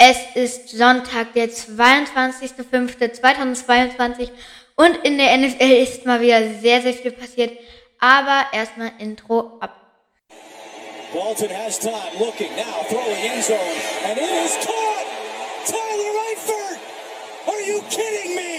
[0.00, 4.30] Es ist Sonntag, der 22.05.2022
[4.76, 7.58] und in der NFL ist mal wieder sehr, sehr viel passiert.
[7.98, 9.74] Aber erstmal Intro ab.
[11.12, 13.58] Walton has time, looking now, throwing end zone,
[14.06, 15.04] and it is caught!
[15.66, 16.78] Tyler Eifert!
[17.48, 18.57] Are you kidding me?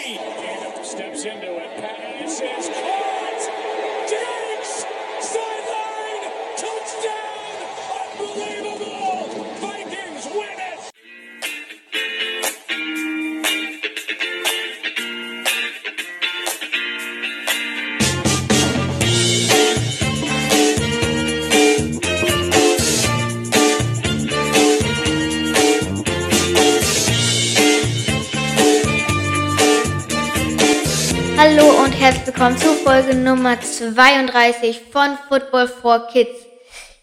[32.09, 36.39] Herzlich willkommen zu Folge Nummer 32 von Football for Kids.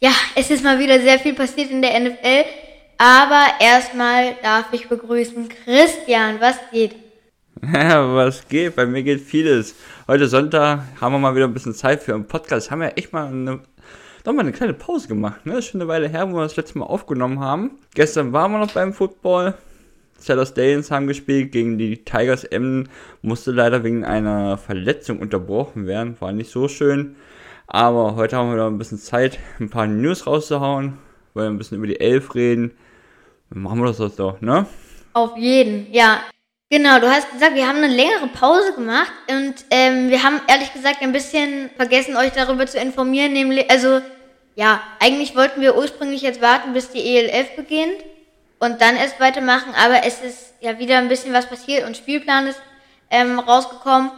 [0.00, 2.44] Ja, es ist mal wieder sehr viel passiert in der NFL,
[2.98, 6.40] aber erstmal darf ich begrüßen Christian.
[6.40, 6.96] Was geht?
[7.72, 8.74] Ja, was geht?
[8.74, 9.76] Bei mir geht vieles.
[10.08, 12.72] Heute Sonntag haben wir mal wieder ein bisschen Zeit für einen Podcast.
[12.72, 13.60] Haben wir echt mal eine,
[14.24, 15.46] doch mal eine kleine Pause gemacht.
[15.46, 15.58] Ne?
[15.58, 17.78] Ist schon eine Weile her, wo wir das letzte Mal aufgenommen haben.
[17.94, 19.54] Gestern waren wir noch beim Football.
[20.18, 22.88] Sellers Dales haben gespielt gegen die Tigers Emden.
[23.22, 26.16] Musste leider wegen einer Verletzung unterbrochen werden.
[26.20, 27.16] War nicht so schön.
[27.66, 30.98] Aber heute haben wir wieder ein bisschen Zeit, ein paar News rauszuhauen.
[31.34, 32.72] Wollen ein bisschen über die Elf reden.
[33.50, 34.66] Dann machen wir das doch, ne?
[35.12, 36.20] Auf jeden, ja.
[36.68, 40.72] Genau, du hast gesagt, wir haben eine längere Pause gemacht und ähm, wir haben ehrlich
[40.72, 43.32] gesagt ein bisschen vergessen, euch darüber zu informieren.
[43.32, 44.00] Nämlich, also
[44.56, 48.02] ja, eigentlich wollten wir ursprünglich jetzt warten, bis die ELF beginnt
[48.58, 52.46] und dann erst weitermachen, aber es ist ja wieder ein bisschen was passiert und Spielplan
[52.46, 52.60] ist
[53.10, 54.10] ähm, rausgekommen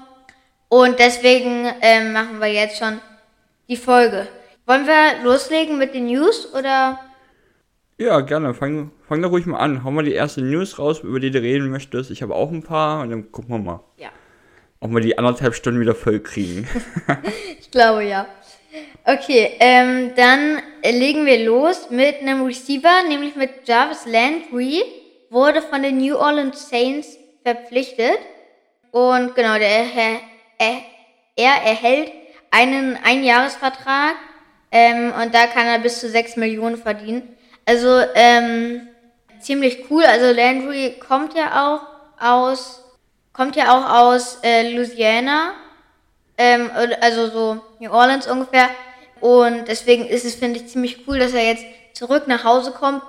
[0.69, 3.01] und deswegen ähm, machen wir jetzt schon
[3.69, 4.29] die Folge.
[4.67, 7.01] Wollen wir loslegen mit den News oder?
[7.97, 8.55] Ja, gerne.
[8.55, 9.83] Fang, fang da ruhig mal an.
[9.83, 12.11] Hau mal die erste News raus, über die du reden möchtest.
[12.11, 13.81] Ich habe auch ein paar und dann gucken wir mal.
[13.97, 14.11] Ja.
[14.81, 16.69] Ob wir die anderthalb Stunden wieder voll kriegen.
[17.59, 18.27] ich glaube ja.
[19.05, 24.83] Okay, ähm, dann legen wir los mit einem Receiver, nämlich mit Jarvis Landry,
[25.31, 28.19] wurde von den New Orleans Saints verpflichtet.
[28.91, 30.21] Und genau, der, er,
[30.59, 30.83] er,
[31.37, 32.13] er erhält
[32.51, 34.17] einen Einjahresvertrag
[34.71, 37.37] ähm, und da kann er bis zu 6 Millionen verdienen.
[37.65, 38.89] Also ähm,
[39.41, 40.05] ziemlich cool.
[40.05, 41.81] Also Landry kommt ja auch
[42.23, 42.85] aus,
[43.33, 45.53] kommt ja auch aus äh, Louisiana,
[46.39, 48.71] ähm, also so New Orleans ungefähr.
[49.21, 53.03] Und deswegen ist es, finde ich, ziemlich cool, dass er jetzt zurück nach Hause kommt.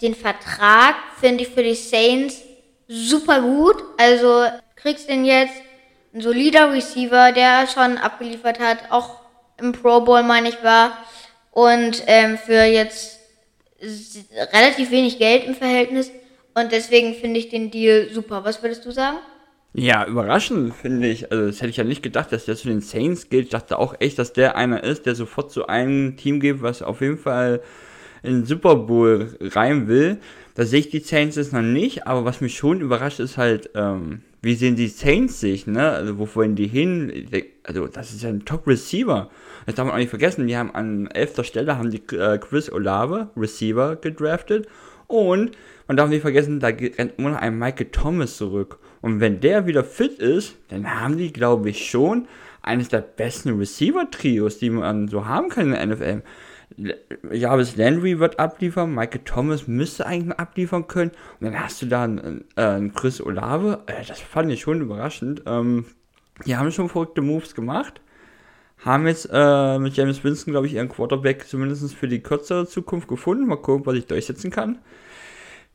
[0.00, 2.40] Den Vertrag finde ich für die Saints
[2.88, 3.76] super gut.
[3.98, 4.46] Also
[4.76, 5.54] kriegst den jetzt
[6.14, 9.20] ein solider Receiver, der schon abgeliefert hat, auch
[9.58, 10.96] im Pro Bowl, meine ich, war.
[11.52, 13.18] Und ähm, für jetzt
[14.52, 16.10] relativ wenig Geld im Verhältnis.
[16.54, 18.44] Und deswegen finde ich den Deal super.
[18.44, 19.18] Was würdest du sagen?
[19.72, 21.30] Ja, überraschend finde ich.
[21.30, 23.44] Also, das hätte ich ja nicht gedacht, dass der zu den Saints geht.
[23.44, 26.82] Ich dachte auch echt, dass der einer ist, der sofort zu einem Team geht, was
[26.82, 27.60] auf jeden Fall
[28.24, 30.18] in den Super Bowl rein will.
[30.56, 33.70] Da sehe ich die Saints jetzt noch nicht, aber was mich schon überrascht, ist halt,
[33.76, 35.88] ähm, wie sehen die Saints sich, ne?
[35.90, 37.28] Also, wo wollen die hin?
[37.62, 39.30] Also, das ist ja ein Top-Receiver.
[39.66, 40.48] Das darf man auch nicht vergessen.
[40.48, 44.66] Die haben an elfter Stelle haben die äh, Chris Olave, Receiver, gedraftet.
[45.06, 45.52] Und
[45.86, 48.79] man darf nicht vergessen, da rennt immer noch ein Michael Thomas zurück.
[49.00, 52.28] Und wenn der wieder fit ist, dann haben die, glaube ich, schon
[52.62, 56.22] eines der besten Receiver-Trios, die man so haben kann in der NFL.
[57.32, 61.10] Jarvis Landry wird abliefern, Michael Thomas müsste eigentlich abliefern können.
[61.40, 63.82] Und dann hast du da einen, äh, einen Chris Olave.
[63.86, 65.42] Äh, das fand ich schon überraschend.
[65.46, 65.86] Ähm,
[66.46, 68.00] die haben schon verrückte Moves gemacht.
[68.78, 73.08] Haben jetzt äh, mit James Winston, glaube ich, ihren Quarterback zumindest für die kürzere Zukunft
[73.08, 73.46] gefunden.
[73.46, 74.78] Mal gucken, was ich durchsetzen kann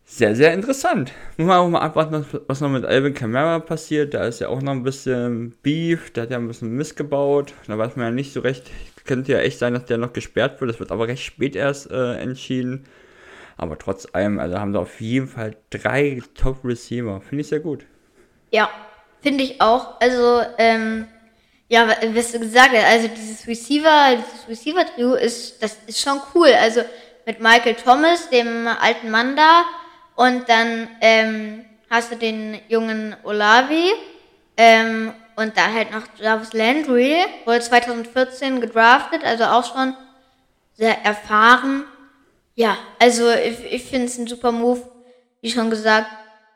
[0.08, 1.12] sehr, sehr interessant.
[1.38, 4.14] Muss man auch mal abwarten, was noch mit Alvin Kamara passiert.
[4.14, 7.54] Da ist ja auch noch ein bisschen Beef, der hat ja ein bisschen missgebaut.
[7.68, 8.70] Da weiß man ja nicht so recht.
[9.06, 10.72] Könnte ja echt sein, dass der noch gesperrt wird.
[10.72, 12.86] Das wird aber recht spät erst äh, entschieden.
[13.58, 17.22] Aber trotz allem, also haben sie auf jeden Fall drei Top-Receiver.
[17.22, 17.86] Finde ich sehr gut.
[18.52, 18.70] Ja,
[19.22, 20.00] finde ich auch.
[20.02, 21.08] Also, ähm,
[21.68, 26.50] ja, was du gesagt hast, also dieses Receiver, dieses Receiver-Trio ist, das ist schon cool.
[26.62, 26.82] Also
[27.26, 29.64] mit Michael Thomas, dem alten Mann da,
[30.16, 33.92] und dann ähm, hast du den jungen Olavi
[34.58, 37.16] ähm, und dann halt noch Jarvis Landry,
[37.46, 39.94] wurde 2014 gedraftet, also auch schon
[40.74, 41.84] sehr erfahren.
[42.56, 44.82] Ja, also ich, ich finde es ein super Move,
[45.42, 46.08] wie schon gesagt,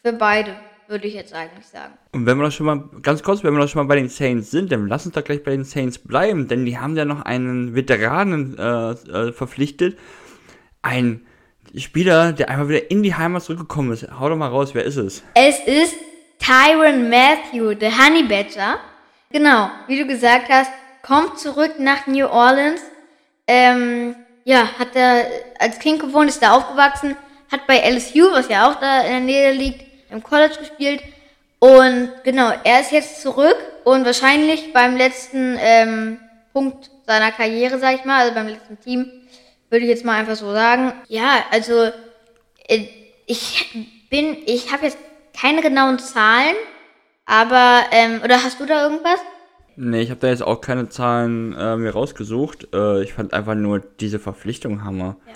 [0.02, 0.56] für beide,
[0.88, 1.94] würde ich jetzt eigentlich sagen.
[2.14, 4.08] Und wenn wir doch schon mal, ganz kurz, wenn wir doch schon mal bei den
[4.08, 7.04] Saints sind, dann lass uns doch gleich bei den Saints bleiben, denn die haben ja
[7.04, 9.98] noch einen Veteranen äh, äh, verpflichtet,
[10.82, 11.26] ein
[11.78, 14.08] Spieler, der einfach wieder in die Heimat zurückgekommen ist.
[14.20, 15.24] Hau doch mal raus, wer ist es?
[15.36, 15.96] Es ist
[16.40, 18.80] Tyron Matthew, der Honey Badger.
[19.32, 20.72] Genau, wie du gesagt hast,
[21.04, 22.82] kommt zurück nach New Orleans.
[23.48, 25.26] Ähm, ja, hat er
[25.60, 27.16] als Kind gewohnt, ist da aufgewachsen,
[27.52, 31.04] hat bei LSU, was ja auch da in der Nähe liegt, im College gespielt.
[31.60, 36.20] Und genau, er ist jetzt zurück und wahrscheinlich beim letzten ähm,
[36.54, 39.12] Punkt seiner Karriere, sag ich mal, also beim letzten Team,
[39.70, 40.94] würde ich jetzt mal einfach so sagen.
[41.08, 41.90] Ja, also
[42.68, 42.86] äh,
[43.26, 44.98] ich bin, ich habe jetzt
[45.40, 46.56] keine genauen Zahlen,
[47.26, 49.20] aber, ähm, oder hast du da irgendwas?
[49.76, 52.68] Nee, ich habe da jetzt auch keine Zahlen äh, mir rausgesucht.
[52.74, 55.16] Äh, ich fand einfach nur diese Verpflichtung Hammer.
[55.26, 55.34] Ja.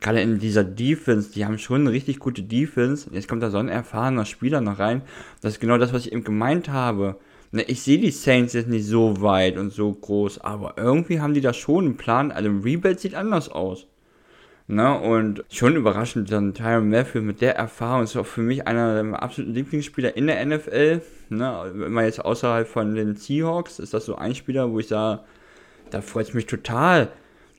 [0.00, 3.08] Gerade in dieser Defense, die haben schon eine richtig gute Defense.
[3.12, 5.02] Jetzt kommt da so ein erfahrener Spieler noch rein.
[5.40, 7.16] Das ist genau das, was ich eben gemeint habe.
[7.50, 11.32] Ne, ich sehe die Saints jetzt nicht so weit und so groß, aber irgendwie haben
[11.34, 12.30] die da schon einen Plan.
[12.30, 13.86] Also ein Rebuild sieht anders aus.
[14.70, 19.02] Ne, und schon überraschend, dann Tyron Matthew mit der Erfahrung ist auch für mich einer
[19.02, 21.00] der absoluten Lieblingsspieler in der NFL.
[21.30, 24.88] Ne, wenn man jetzt außerhalb von den Seahawks ist das so ein Spieler, wo ich
[24.88, 25.22] sage,
[25.90, 27.08] da freut es mich total,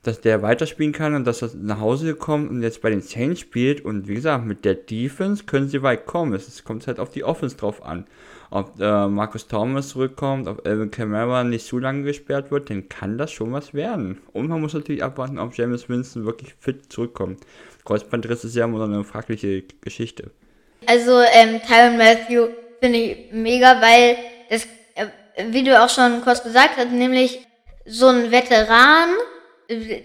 [0.04, 3.40] dass der weiterspielen kann und dass er nach Hause kommt und jetzt bei den Saints
[3.40, 3.84] spielt.
[3.84, 6.32] Und wie gesagt, mit der Defense können sie weit kommen.
[6.32, 8.06] Es kommt halt auf die Offense drauf an
[8.50, 13.16] ob äh, Marcus Thomas zurückkommt, ob Elvin Kamara nicht zu lange gesperrt wird, dann kann
[13.16, 14.20] das schon was werden.
[14.32, 17.40] Und man muss natürlich abwarten, ob James Winston wirklich fit zurückkommt.
[17.84, 20.30] Kreuzbandriss ist ja immer so eine fragliche Geschichte.
[20.86, 22.48] Also ähm, Tyron Matthew
[22.80, 24.16] finde ich mega, weil
[24.48, 25.06] das, äh,
[25.50, 27.46] wie du auch schon kurz gesagt hast, nämlich
[27.86, 29.10] so ein Veteran,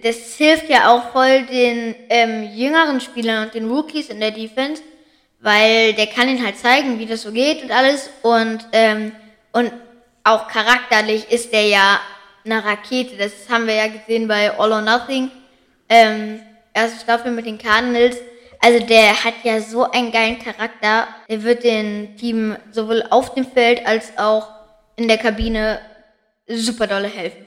[0.03, 4.83] das hilft ja auch voll den ähm, jüngeren Spielern und den Rookies in der Defense,
[5.45, 8.09] weil der kann ihnen halt zeigen, wie das so geht und alles.
[8.23, 9.11] Und, ähm,
[9.51, 9.71] und
[10.23, 11.99] auch charakterlich ist der ja
[12.43, 13.15] eine Rakete.
[13.15, 15.29] Das haben wir ja gesehen bei All or Nothing.
[15.87, 16.41] Ähm,
[16.73, 18.17] erste Staffel mit den Cardinals.
[18.59, 21.09] Also der hat ja so einen geilen Charakter.
[21.29, 24.49] Der wird dem Team sowohl auf dem Feld als auch
[24.95, 25.79] in der Kabine
[26.47, 27.45] super dolle helfen.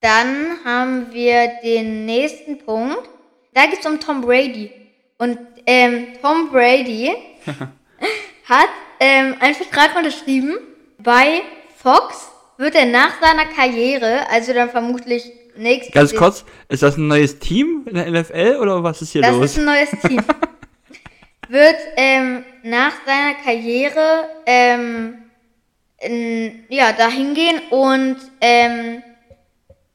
[0.00, 3.10] Dann haben wir den nächsten Punkt.
[3.52, 4.72] Da geht es um Tom Brady.
[5.18, 7.12] Und ähm, Tom Brady
[8.44, 8.68] hat
[9.00, 10.56] ähm, einen Vertrag unterschrieben.
[10.98, 11.42] Bei
[11.76, 17.08] Fox wird er nach seiner Karriere, also dann vermutlich nächstes Ganz kurz, ist das ein
[17.08, 19.40] neues Team in der NFL oder was ist hier das los?
[19.40, 20.24] Das ist ein neues Team.
[21.48, 25.18] wird ähm, nach seiner Karriere ähm,
[25.98, 29.02] in, ja, dahin gehen und ähm,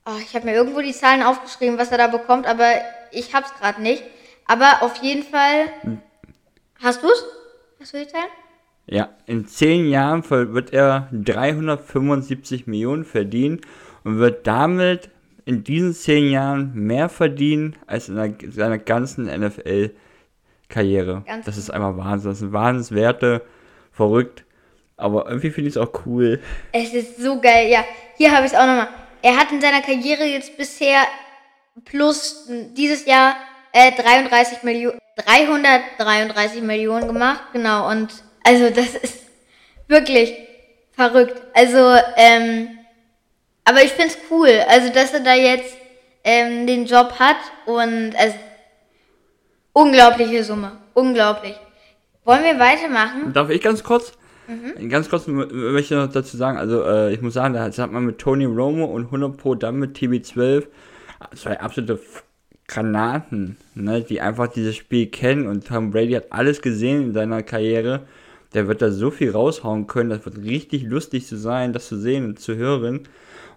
[0.06, 2.70] oh, ich habe mir irgendwo die Zahlen aufgeschrieben, was er da bekommt, aber
[3.12, 4.04] ich hab's gerade nicht.
[4.52, 5.72] Aber auf jeden Fall.
[6.84, 7.24] Hast du's?
[7.80, 8.28] Hast du die Zahlen?
[8.86, 13.62] Ja, in zehn Jahren wird er 375 Millionen verdienen
[14.04, 15.10] und wird damit
[15.46, 21.24] in diesen zehn Jahren mehr verdienen als in seiner ganzen NFL-Karriere.
[21.46, 22.32] Das ist einfach Wahnsinn.
[22.32, 23.44] Das sind Wahnsinnswerte,
[23.94, 24.44] verrückt.
[24.98, 26.42] Aber irgendwie finde ich es auch cool.
[26.74, 27.86] Es ist so geil, ja.
[28.18, 28.90] Hier habe ich es auch nochmal.
[29.22, 31.04] Er hat in seiner Karriere jetzt bisher
[31.86, 33.36] plus dieses Jahr
[33.74, 37.90] äh, 33 Millionen, 333 Millionen gemacht, genau.
[37.90, 38.10] Und
[38.44, 39.26] also das ist
[39.88, 40.34] wirklich
[40.92, 41.42] verrückt.
[41.54, 42.70] Also, ähm,
[43.66, 45.76] aber ich find's cool, also dass er da jetzt
[46.24, 48.36] ähm, den Job hat und also
[49.74, 51.56] unglaubliche Summe, unglaublich.
[52.24, 53.34] Wollen wir weitermachen?
[53.34, 54.14] Darf ich ganz kurz?
[54.48, 54.90] Mhm.
[54.90, 58.06] Ganz kurz möchte ich noch dazu sagen, also äh, ich muss sagen, da hat man
[58.06, 60.66] mit Tony Romo und 100 Pro dann mit TB12
[61.36, 62.00] zwei absolute
[62.72, 67.44] Granaten, ne, die einfach dieses Spiel kennen und Tom Brady hat alles gesehen in seiner
[67.44, 68.04] Karriere.
[68.54, 71.98] Der wird da so viel raushauen können, das wird richtig lustig zu sein, das zu
[71.98, 73.02] sehen und zu hören.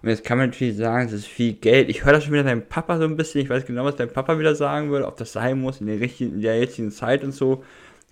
[0.01, 1.89] Und jetzt kann man natürlich sagen, es ist viel Geld.
[1.89, 3.41] Ich höre das schon wieder deinem Papa so ein bisschen.
[3.41, 5.99] Ich weiß genau, was dein Papa wieder sagen würde, ob das sein muss in der,
[5.99, 7.63] richtigen, in der jetzigen Zeit und so.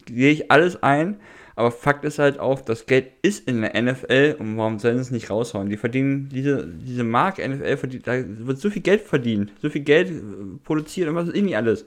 [0.06, 1.18] Gehe ich alles ein.
[1.56, 5.02] Aber Fakt ist halt auch, das Geld ist in der NFL und warum sollen sie
[5.02, 5.70] es nicht raushauen?
[5.70, 9.82] Die verdienen, diese, diese Marke NFL, verdient, da wird so viel Geld verdient, so viel
[9.82, 10.22] Geld äh,
[10.64, 11.86] produziert und was ist nicht alles.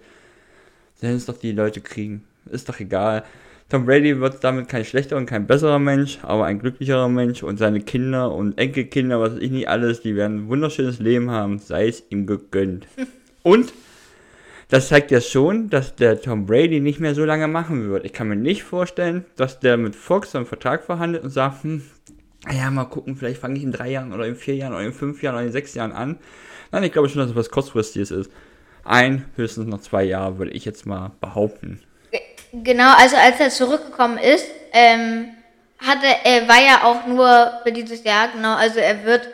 [0.95, 2.25] Sollen es doch die Leute kriegen.
[2.51, 3.25] Ist doch egal.
[3.69, 7.59] Tom Brady wird damit kein schlechterer und kein besserer Mensch, aber ein glücklicherer Mensch und
[7.59, 11.59] seine Kinder und Enkelkinder, was weiß ich nicht alles, die werden ein wunderschönes Leben haben,
[11.59, 12.87] sei es ihm gegönnt.
[13.43, 13.73] und
[14.69, 18.05] das zeigt ja schon, dass der Tom Brady nicht mehr so lange machen wird.
[18.05, 21.83] Ich kann mir nicht vorstellen, dass der mit Fox einen Vertrag verhandelt und sagt, hm,
[22.51, 24.93] ja, mal gucken, vielleicht fange ich in drei Jahren oder in vier Jahren oder in
[24.93, 26.19] fünf Jahren oder in sechs Jahren an.
[26.73, 28.31] Nein, ich glaube schon, dass es was kurzfristiges ist.
[28.85, 31.81] Ein, höchstens noch zwei Jahre, würde ich jetzt mal behaupten.
[32.53, 35.29] Genau, also als er zurückgekommen ist, ähm,
[35.79, 39.29] hatte, er war ja auch nur für dieses Jahr, genau, also er wird,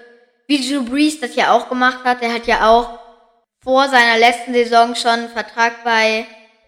[0.46, 2.98] wie Drew Brees das ja auch gemacht hat, er hat ja auch
[3.62, 6.26] vor seiner letzten Saison schon einen Vertrag bei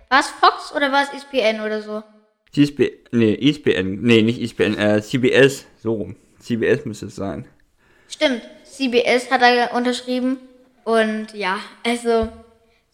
[0.08, 2.02] War es Fox oder war es ESPN oder so?
[2.52, 6.16] CSB, nee, ESPN, nee, nicht ESPN, äh, CBS, so rum.
[6.38, 7.48] CBS müsste es sein.
[8.08, 10.38] Stimmt, CBS hat er unterschrieben.
[10.84, 12.28] Und ja, also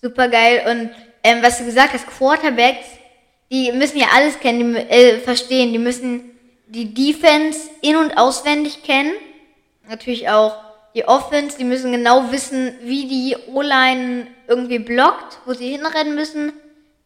[0.00, 0.62] super geil.
[0.71, 0.90] Und
[1.23, 2.87] ähm, was du gesagt hast, Quarterbacks,
[3.50, 5.73] die müssen ja alles kennen, die, äh, verstehen.
[5.73, 6.30] Die müssen
[6.69, 9.12] die Defense in- und auswendig kennen.
[9.88, 15.70] Natürlich auch die Offense, die müssen genau wissen, wie die O-Line irgendwie blockt, wo sie
[15.70, 16.52] hinrennen müssen,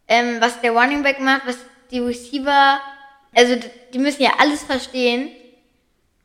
[0.08, 1.58] ähm, was der Running Back macht, was
[1.90, 2.80] die Receiver,
[3.34, 3.56] also
[3.92, 5.30] die müssen ja alles verstehen.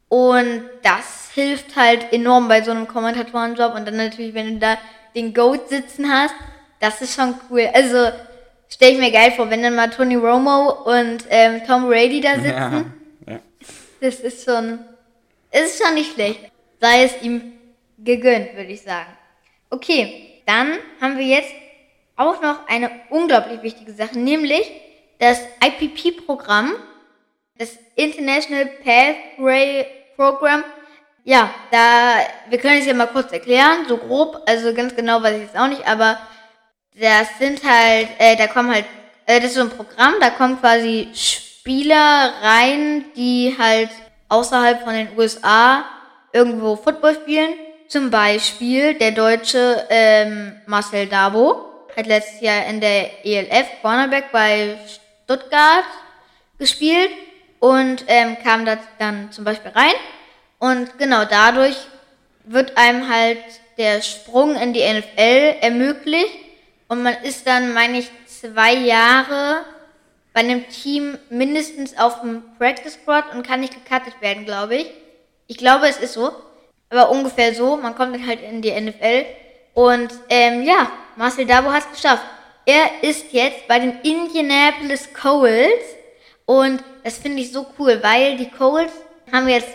[0.08, 3.76] Und das hilft halt enorm bei so einem Kommentatorenjob.
[3.76, 4.78] Und dann natürlich, wenn du da
[5.16, 6.34] den Goat sitzen hast,
[6.80, 7.70] das ist schon cool.
[7.74, 8.12] Also
[8.70, 12.36] stelle ich mir geil vor, wenn dann mal Tony Romo und ähm, Tom Brady da
[12.36, 12.94] sitzen.
[13.28, 13.40] Ja, ja.
[14.02, 14.80] Das ist schon,
[15.52, 16.52] ist schon nicht schlecht.
[16.80, 17.54] Sei es ihm
[17.98, 19.12] gegönnt, würde ich sagen.
[19.70, 21.54] Okay, dann haben wir jetzt
[22.16, 24.70] auch noch eine unglaublich wichtige Sache, nämlich
[25.20, 26.74] das IPP-Programm,
[27.58, 30.64] das International Pathway Program.
[31.24, 32.16] Ja, da,
[32.50, 35.58] wir können es ja mal kurz erklären, so grob, also ganz genau weiß ich jetzt
[35.58, 36.18] auch nicht, aber
[37.00, 38.86] das sind halt, äh, da kommen halt,
[39.26, 43.90] äh, das ist so ein Programm, da kommen quasi Spieler rein, die halt
[44.30, 45.86] außerhalb von den USA
[46.34, 47.54] irgendwo Football spielen.
[47.88, 54.78] Zum Beispiel der deutsche ähm, Marcel Dabo hat letztes Jahr in der ELF Cornerback bei
[55.26, 55.86] Stuttgart
[56.58, 57.12] gespielt
[57.60, 59.94] und ähm, kam da dann zum Beispiel rein.
[60.60, 61.78] Und genau dadurch
[62.44, 63.40] wird einem halt
[63.78, 66.36] der Sprung in die NFL ermöglicht.
[66.88, 69.64] Und man ist dann, meine ich, zwei Jahre
[70.34, 74.88] bei einem Team mindestens auf dem Practice Squad und kann nicht gecuttet werden, glaube ich.
[75.50, 76.32] Ich glaube, es ist so.
[76.90, 77.76] Aber ungefähr so.
[77.76, 79.26] Man kommt dann halt in die NFL.
[79.74, 82.24] Und ähm, ja, Marcel Dabo hat es geschafft.
[82.66, 85.96] Er ist jetzt bei den Indianapolis Colts
[86.46, 88.94] und das finde ich so cool, weil die Colts
[89.32, 89.70] haben jetzt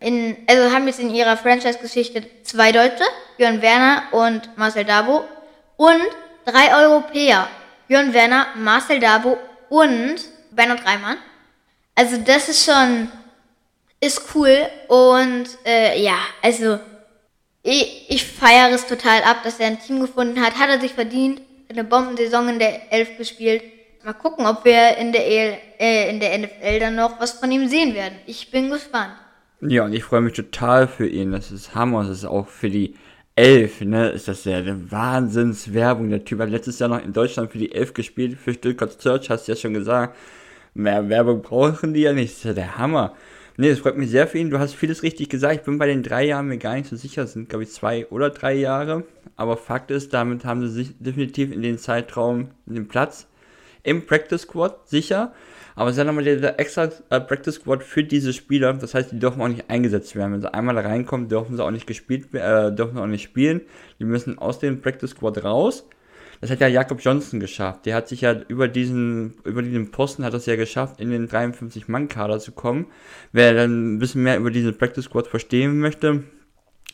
[0.00, 3.04] in, also haben jetzt in ihrer Franchise-Geschichte zwei Deutsche,
[3.38, 5.24] Björn Werner und Marcel Dabo
[5.76, 6.02] und
[6.44, 7.48] drei Europäer,
[7.88, 9.38] Björn Werner, Marcel Dabo
[9.70, 10.16] und
[10.50, 11.16] Bernhard Reimann.
[11.94, 13.10] Also das ist schon,
[14.06, 14.56] ist cool
[14.88, 16.78] und äh, ja, also
[17.62, 20.92] ich, ich feiere es total ab, dass er ein Team gefunden hat, hat er sich
[20.92, 23.62] verdient eine Bombensaison in der Elf gespielt.
[24.04, 27.50] Mal gucken, ob wir in der, EL, äh, in der NFL dann noch was von
[27.50, 28.14] ihm sehen werden.
[28.26, 29.14] Ich bin gespannt.
[29.60, 31.32] Ja, und ich freue mich total für ihn.
[31.32, 32.02] Das ist Hammer.
[32.02, 32.94] Das ist auch für die
[33.34, 34.10] Elf, ne?
[34.10, 36.10] Ist das ja eine Wahnsinnswerbung.
[36.10, 39.30] Der Typ hat letztes Jahr noch in Deutschland für die Elf gespielt, für Stuttgart Search,
[39.30, 40.16] hast du ja schon gesagt.
[40.74, 42.32] Mehr Werbung brauchen die ja nicht.
[42.32, 43.16] Das ist ja der Hammer.
[43.56, 44.50] Nee, es freut mich sehr für ihn.
[44.50, 45.54] Du hast vieles richtig gesagt.
[45.54, 47.22] Ich bin bei den drei Jahren mir gar nicht so sicher.
[47.22, 49.04] Es sind, glaube ich, zwei oder drei Jahre.
[49.36, 53.28] Aber Fakt ist, damit haben sie sich definitiv in den Zeitraum den Platz
[53.84, 55.32] im Practice Squad sicher.
[55.76, 58.72] Aber es ist ja nochmal der extra äh, Practice Squad für diese Spieler.
[58.74, 60.32] Das heißt, die dürfen auch nicht eingesetzt werden.
[60.32, 63.60] Wenn sie einmal da reinkommen, dürfen sie auch nicht gespielt, äh, dürfen auch nicht spielen.
[64.00, 65.86] Die müssen aus dem Practice Squad raus.
[66.44, 67.86] Das hat ja Jakob Johnson geschafft.
[67.86, 71.26] Der hat sich ja über diesen, über diesen Posten hat es ja geschafft, in den
[71.26, 72.84] 53-Mann-Kader zu kommen.
[73.32, 76.24] Wer dann ein bisschen mehr über diesen Practice Squad verstehen möchte,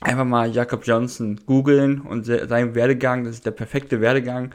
[0.01, 3.25] einfach mal Jakob Johnson googeln und seinen Werdegang.
[3.25, 4.55] Das ist der perfekte Werdegang.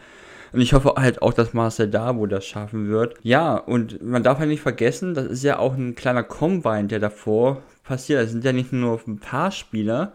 [0.53, 3.15] Und ich hoffe halt auch, dass Marcel Dabo das schaffen wird.
[3.21, 6.99] Ja, und man darf ja nicht vergessen, das ist ja auch ein kleiner Combine, der
[6.99, 8.23] davor passiert.
[8.23, 10.13] Es sind ja nicht nur ein paar Spieler,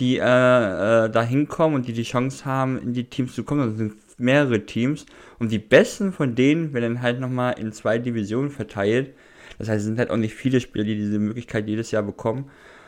[0.00, 3.68] die äh, äh, da hinkommen und die die Chance haben, in die Teams zu kommen.
[3.68, 5.06] Das sind mehrere Teams
[5.38, 9.14] und die besten von denen werden halt nochmal in zwei Divisionen verteilt.
[9.58, 12.44] Das heißt, es sind halt auch nicht viele Spieler, die diese Möglichkeit jedes Jahr bekommen.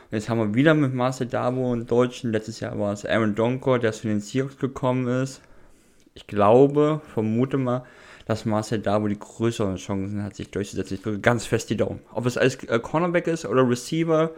[0.09, 2.31] Und jetzt haben wir wieder mit Marcel Dabo einen Deutschen.
[2.31, 5.41] Letztes Jahr war es Aaron Donker, der zu den Seahawks gekommen ist.
[6.13, 7.85] Ich glaube, vermute mal,
[8.25, 10.95] dass Marcel Dabo die größeren Chancen hat, sich durchzusetzen.
[10.95, 11.99] Ich drücke ganz fest die Daumen.
[12.13, 14.31] Ob es als äh, Cornerback ist oder Receiver,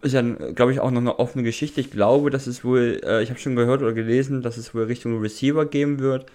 [0.00, 1.80] ist ja, glaube ich, auch noch eine offene Geschichte.
[1.80, 4.84] Ich glaube, dass es wohl, äh, ich habe schon gehört oder gelesen, dass es wohl
[4.84, 6.26] Richtung Receiver geben wird.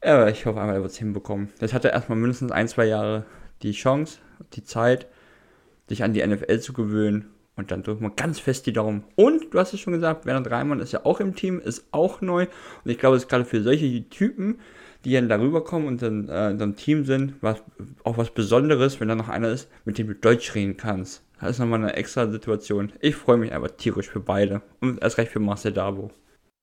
[0.00, 1.48] Aber ich hoffe einmal, er wird es hinbekommen.
[1.58, 3.26] Das hat er erstmal mindestens ein, zwei Jahre
[3.62, 4.18] die Chance,
[4.54, 5.06] die Zeit,
[5.88, 7.30] sich an die NFL zu gewöhnen.
[7.56, 9.02] Und dann drücken wir ganz fest die Daumen.
[9.16, 12.20] Und du hast es schon gesagt, Werner Dreimann ist ja auch im Team, ist auch
[12.20, 12.46] neu.
[12.84, 14.60] Und ich glaube, es ist gerade für solche Typen,
[15.04, 17.62] die dann darüber kommen und dann äh, in so einem Team sind, was,
[18.04, 21.24] auch was Besonderes, wenn da noch einer ist, mit dem du Deutsch reden kannst.
[21.40, 22.92] Das ist nochmal eine extra Situation.
[23.00, 24.62] Ich freue mich einfach tierisch für beide.
[24.80, 26.10] Und erst recht für Marcel Dabo.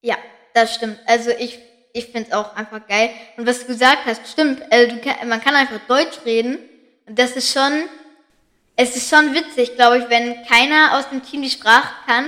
[0.02, 0.18] Ja,
[0.54, 1.00] das stimmt.
[1.06, 1.60] Also ich,
[1.94, 3.10] ich finde es auch einfach geil.
[3.38, 4.62] Und was du gesagt hast, stimmt.
[4.72, 6.58] Also kann, man kann einfach Deutsch reden.
[7.06, 7.72] Und das ist schon,
[8.76, 12.26] es ist schon witzig, glaube ich, wenn keiner aus dem Team die Sprache kann.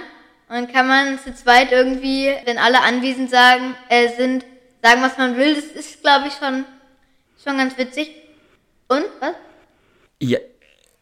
[0.50, 4.46] Und dann kann man zu zweit irgendwie, wenn alle anwesend sagen, äh, sind,
[4.82, 5.56] sagen, was man will.
[5.56, 6.64] Das ist, glaube ich, schon,
[7.44, 8.12] Schon ganz witzig.
[8.88, 9.36] Und, was?
[10.20, 10.40] Ja,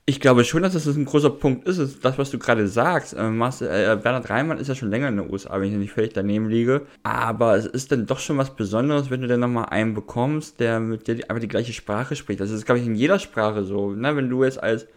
[0.08, 3.14] ich glaube schon, dass das ein großer Punkt ist, ist das, was du gerade sagst.
[3.14, 5.94] Äh, Marcel, äh, Bernhard Reimann ist ja schon länger in den USA, wenn ich nicht
[5.94, 6.86] völlig daneben liege.
[7.02, 10.80] Aber es ist dann doch schon was Besonderes, wenn du dann nochmal einen bekommst, der
[10.80, 12.40] mit dir einfach die gleiche Sprache spricht.
[12.40, 13.94] Das ist, glaube ich, in jeder Sprache so.
[13.94, 14.16] Ne?
[14.16, 14.88] Wenn du jetzt als,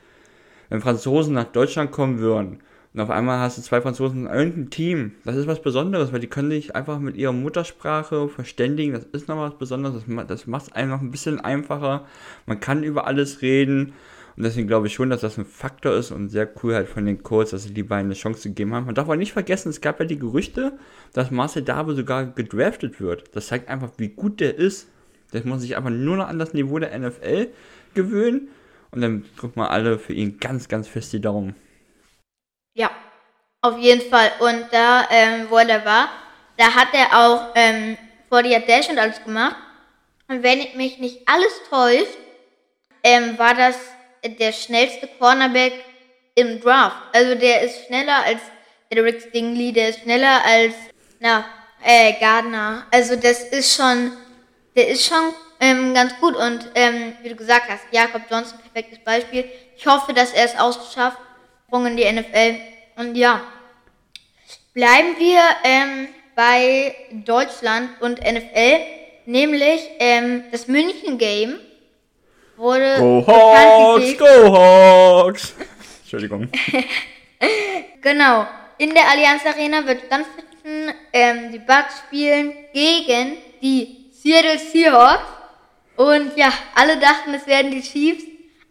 [0.68, 2.58] wenn Franzosen nach Deutschland kommen würden
[2.92, 6.20] und auf einmal hast du zwei Franzosen in irgendeinem Team, das ist was Besonderes, weil
[6.20, 8.92] die können dich einfach mit ihrer Muttersprache verständigen.
[8.92, 10.02] Das ist noch was Besonderes.
[10.06, 12.04] Das, das macht es einem noch ein bisschen einfacher.
[12.44, 13.94] Man kann über alles reden.
[14.38, 17.04] Und deswegen glaube ich schon, dass das ein Faktor ist und sehr cool halt von
[17.04, 18.86] den Colts, dass sie die beiden eine Chance gegeben haben.
[18.86, 20.78] Man darf aber nicht vergessen, es gab ja die Gerüchte,
[21.12, 23.34] dass Marcel Darbe sogar gedraftet wird.
[23.34, 24.86] Das zeigt einfach, wie gut der ist.
[25.32, 27.48] Der muss sich einfach nur noch an das Niveau der NFL
[27.94, 28.46] gewöhnen.
[28.92, 31.56] Und dann drücken wir alle für ihn ganz, ganz fest die Daumen.
[32.74, 32.92] Ja,
[33.60, 34.30] auf jeden Fall.
[34.38, 36.10] Und da, ähm, wo er war,
[36.56, 39.56] da hat er auch ähm, vor die Dash und alles gemacht.
[40.28, 42.16] Und wenn mich nicht alles täuscht,
[43.02, 45.72] ähm, war das der schnellste Cornerback
[46.34, 46.96] im Draft.
[47.12, 48.40] Also der ist schneller als
[48.92, 50.74] Derek Stingley, der ist schneller als
[51.20, 51.44] na,
[51.84, 52.86] äh, Gardner.
[52.90, 54.12] Also das ist schon,
[54.76, 56.36] der ist schon ähm, ganz gut.
[56.36, 59.44] Und ähm, wie du gesagt hast, Jakob Johnson, perfektes Beispiel.
[59.76, 61.18] Ich hoffe, dass er es ausschafft,
[61.66, 62.56] Sprung in die NFL.
[62.96, 63.42] Und ja,
[64.74, 68.80] bleiben wir ähm, bei Deutschland und NFL,
[69.26, 71.58] nämlich ähm, das München Game
[72.58, 75.54] wurde Go Hawks, Go Hawks!
[76.00, 76.48] Entschuldigung.
[78.02, 78.46] genau.
[78.78, 85.24] In der Allianz Arena wird stattfinden, ähm, die Bucks spielen gegen die Seattle Seahawks.
[85.96, 88.24] Und ja, alle dachten, es werden die Chiefs,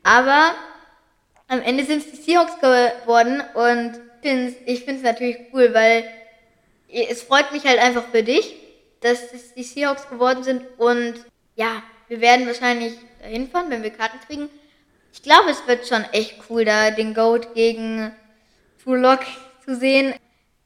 [0.04, 0.54] aber
[1.48, 4.00] am Ende sind es die Seahawks geworden und
[4.66, 6.06] ich finde es natürlich cool, weil
[6.90, 8.56] es freut mich halt einfach für dich,
[9.02, 11.16] dass es die Seahawks geworden sind und
[11.56, 14.50] ja, wir werden wahrscheinlich dahin fahren, wenn wir Karten kriegen.
[15.14, 18.12] Ich glaube, es wird schon echt cool, da den Goat gegen
[18.84, 19.22] True Lock
[19.66, 20.14] zu sehen.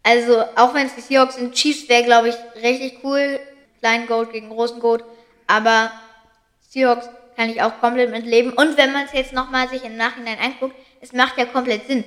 [0.03, 3.39] Also, auch wenn es die Seahawks und Chiefs wäre, glaube ich, richtig cool.
[3.79, 5.03] Kleinen Goat gegen großen Goat.
[5.47, 5.91] Aber
[6.69, 8.53] Seahawks kann ich auch komplett mitleben.
[8.53, 12.03] Und wenn man es jetzt nochmal sich im Nachhinein anguckt, es macht ja komplett Sinn.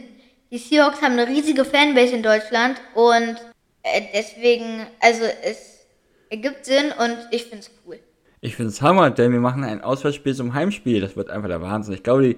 [0.50, 3.36] Die Seahawks haben eine riesige Fanbase in Deutschland und
[3.82, 5.86] äh, deswegen, also es
[6.30, 7.98] ergibt Sinn und ich finde es cool.
[8.44, 11.00] Ich finde es Hammer, denn wir machen ein Auswärtsspiel zum Heimspiel.
[11.00, 11.94] Das wird einfach der Wahnsinn.
[11.94, 12.36] Ich glaube, die,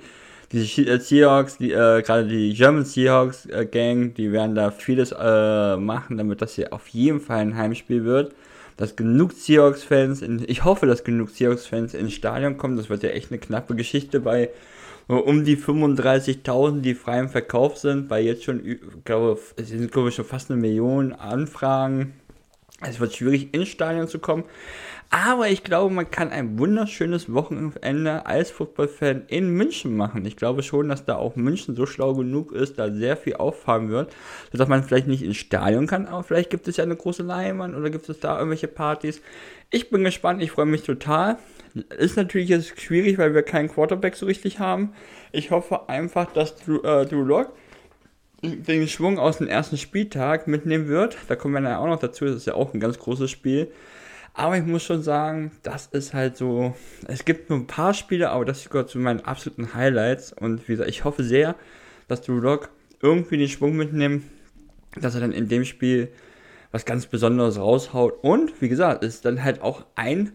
[0.53, 5.11] die äh, Seahawks, die, äh, gerade die German Seahawks äh, Gang, die werden da vieles
[5.11, 8.37] äh, machen, damit das hier auf jeden Fall ein Heimspiel wird.
[8.77, 12.77] Dass genug Seahawks-Fans, ich hoffe, dass genug Seahawks-Fans ins Stadion kommen.
[12.77, 14.51] Das wird ja echt eine knappe Geschichte bei
[15.09, 19.91] um die 35.000, die frei im Verkauf sind, weil jetzt schon, ich glaube, es sind
[19.91, 22.13] glaube ich schon fast eine Million Anfragen.
[22.83, 24.45] Es wird schwierig ins Stadion zu kommen.
[25.11, 30.25] Aber ich glaube, man kann ein wunderschönes Wochenende als Footballfan in München machen.
[30.27, 33.89] Ich glaube schon, dass da auch München so schlau genug ist, da sehr viel auffahren
[33.89, 34.13] wird,
[34.51, 37.77] sodass man vielleicht nicht ins Stadion kann, aber vielleicht gibt es ja eine große Leinwand
[37.77, 39.23] oder gibt es da irgendwelche Partys.
[39.71, 41.39] Ich bin gespannt, ich freue mich total.
[41.99, 44.93] Ist natürlich jetzt schwierig, weil wir keinen Quarterback so richtig haben.
[45.33, 47.53] Ich hoffe einfach, dass Drew, äh, Drew Lock
[48.43, 51.17] den Schwung aus dem ersten Spieltag mitnehmen wird.
[51.29, 53.71] Da kommen wir dann auch noch dazu, das ist ja auch ein ganz großes Spiel.
[54.39, 56.75] Aber ich muss schon sagen, das ist halt so.
[57.09, 60.35] Es gibt nur ein paar Spiele, aber das gehört zu meinen absoluten Highlights.
[60.35, 61.57] Und wie gesagt, ich hoffe sehr,
[62.07, 62.69] dass Drew Lock
[63.01, 64.25] irgendwie den Schwung mitnimmt,
[65.01, 66.11] dass er dann in dem Spiel
[66.71, 68.23] was ganz Besonderes raushaut.
[68.23, 70.33] Und wie gesagt, ist dann halt auch ein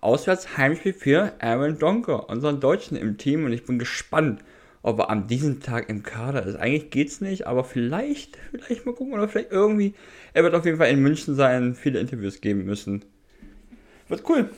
[0.00, 3.44] Auswärtsheimspiel für Aaron Donker, unseren Deutschen im Team.
[3.44, 4.42] Und ich bin gespannt,
[4.82, 6.56] ob er an diesem Tag im Kader ist.
[6.56, 9.94] Eigentlich geht's nicht, aber vielleicht, vielleicht mal gucken oder vielleicht irgendwie.
[10.32, 13.04] Er wird auf jeden Fall in München sein, viele Interviews geben müssen.
[14.08, 14.50] Wird cool.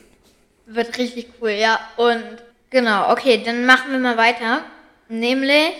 [0.66, 1.80] Wird richtig cool, ja.
[1.96, 2.24] Und
[2.70, 4.64] genau, okay, dann machen wir mal weiter.
[5.08, 5.72] Nämlich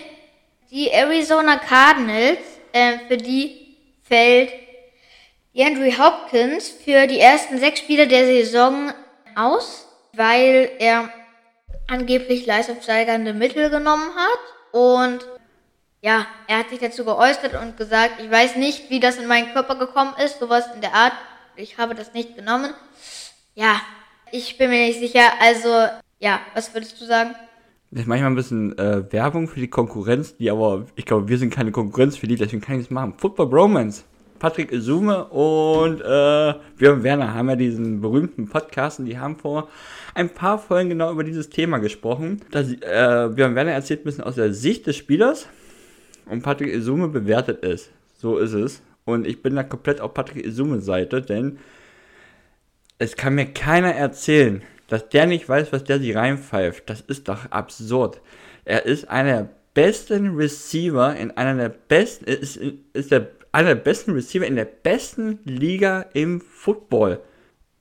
[0.71, 2.39] die Arizona Cardinals,
[2.71, 4.51] äh, für die fällt
[5.57, 8.93] Andrew Hopkins für die ersten sechs Spiele der Saison
[9.35, 11.09] aus, weil er
[11.87, 14.73] angeblich leistungssteigernde Mittel genommen hat.
[14.79, 15.25] Und
[16.01, 19.53] ja, er hat sich dazu geäußert und gesagt, ich weiß nicht, wie das in meinen
[19.53, 21.13] Körper gekommen ist, sowas in der Art.
[21.55, 22.73] Ich habe das nicht genommen.
[23.59, 23.81] Ja,
[24.31, 25.33] ich bin mir nicht sicher.
[25.41, 25.67] Also,
[26.19, 27.31] ja, was würdest du sagen?
[27.91, 31.37] Das ist manchmal ein bisschen äh, Werbung für die Konkurrenz, die aber, ich glaube, wir
[31.37, 33.15] sind keine Konkurrenz für die, deswegen kann ich das machen.
[33.17, 34.03] Football Bromance.
[34.39, 39.67] Patrick Isume und äh, Björn Werner haben ja diesen berühmten Podcast und die haben vor
[40.13, 42.39] ein paar Folgen genau über dieses Thema gesprochen.
[42.51, 45.49] Das, äh, Björn Werner erzählt ein bisschen aus der Sicht des Spielers
[46.27, 47.89] und Patrick Isume bewertet es.
[48.15, 48.81] So ist es.
[49.03, 51.59] Und ich bin da komplett auf Patrick Isume Seite, denn
[52.99, 57.27] es kann mir keiner erzählen, Dass der nicht weiß, was der sich reinpfeift, das ist
[57.27, 58.21] doch absurd.
[58.65, 63.83] Er ist einer der besten Receiver in einer der besten, ist, ist der, einer der
[63.83, 67.21] besten Receiver in der besten Liga im Football.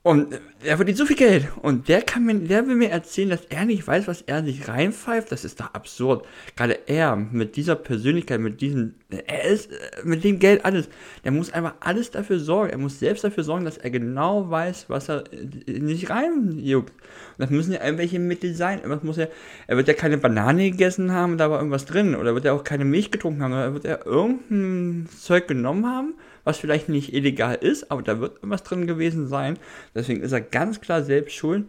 [0.08, 1.48] Und er verdient so viel Geld.
[1.60, 4.66] Und der kann mir, der will mir erzählen, dass er nicht weiß, was er sich
[4.66, 5.30] reinpfeift.
[5.30, 6.24] Das ist doch absurd.
[6.56, 9.68] Gerade er mit dieser Persönlichkeit, mit diesem, er ist
[10.04, 10.88] mit dem Geld alles.
[11.24, 12.70] Der muss einfach alles dafür sorgen.
[12.70, 15.24] Er muss selbst dafür sorgen, dass er genau weiß, was er
[15.66, 16.88] nicht reinjuckt.
[16.90, 18.80] Und das müssen ja irgendwelche Mittel sein.
[18.86, 19.28] Was muss er,
[19.66, 22.16] er wird ja keine Banane gegessen haben, da war irgendwas drin.
[22.16, 23.52] Oder wird er auch keine Milch getrunken haben.
[23.52, 26.14] Oder wird er irgendein Zeug genommen haben
[26.48, 29.58] was vielleicht nicht illegal ist, aber da wird irgendwas drin gewesen sein.
[29.94, 31.66] Deswegen ist er ganz klar selbst schuld.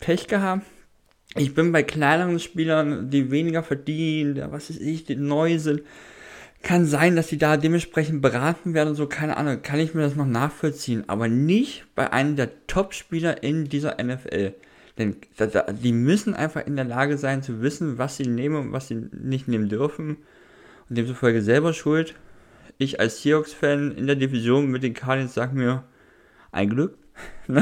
[0.00, 0.66] Pech gehabt.
[1.34, 5.80] Ich bin bei kleineren Spielern, die weniger verdienen, was weiß ich, die neu sind.
[6.62, 10.14] Kann sein, dass sie da dementsprechend beraten werden so, keine Ahnung, kann ich mir das
[10.14, 14.52] noch nachvollziehen, aber nicht bei einem der Top-Spieler in dieser NFL.
[14.98, 15.16] Denn
[15.82, 19.06] die müssen einfach in der Lage sein zu wissen, was sie nehmen und was sie
[19.12, 20.18] nicht nehmen dürfen.
[20.90, 22.14] Und demzufolge selber schuld
[22.78, 25.84] ich als Seahawks-Fan in der Division mit den Cardinals sage mir,
[26.52, 26.96] ein Glück.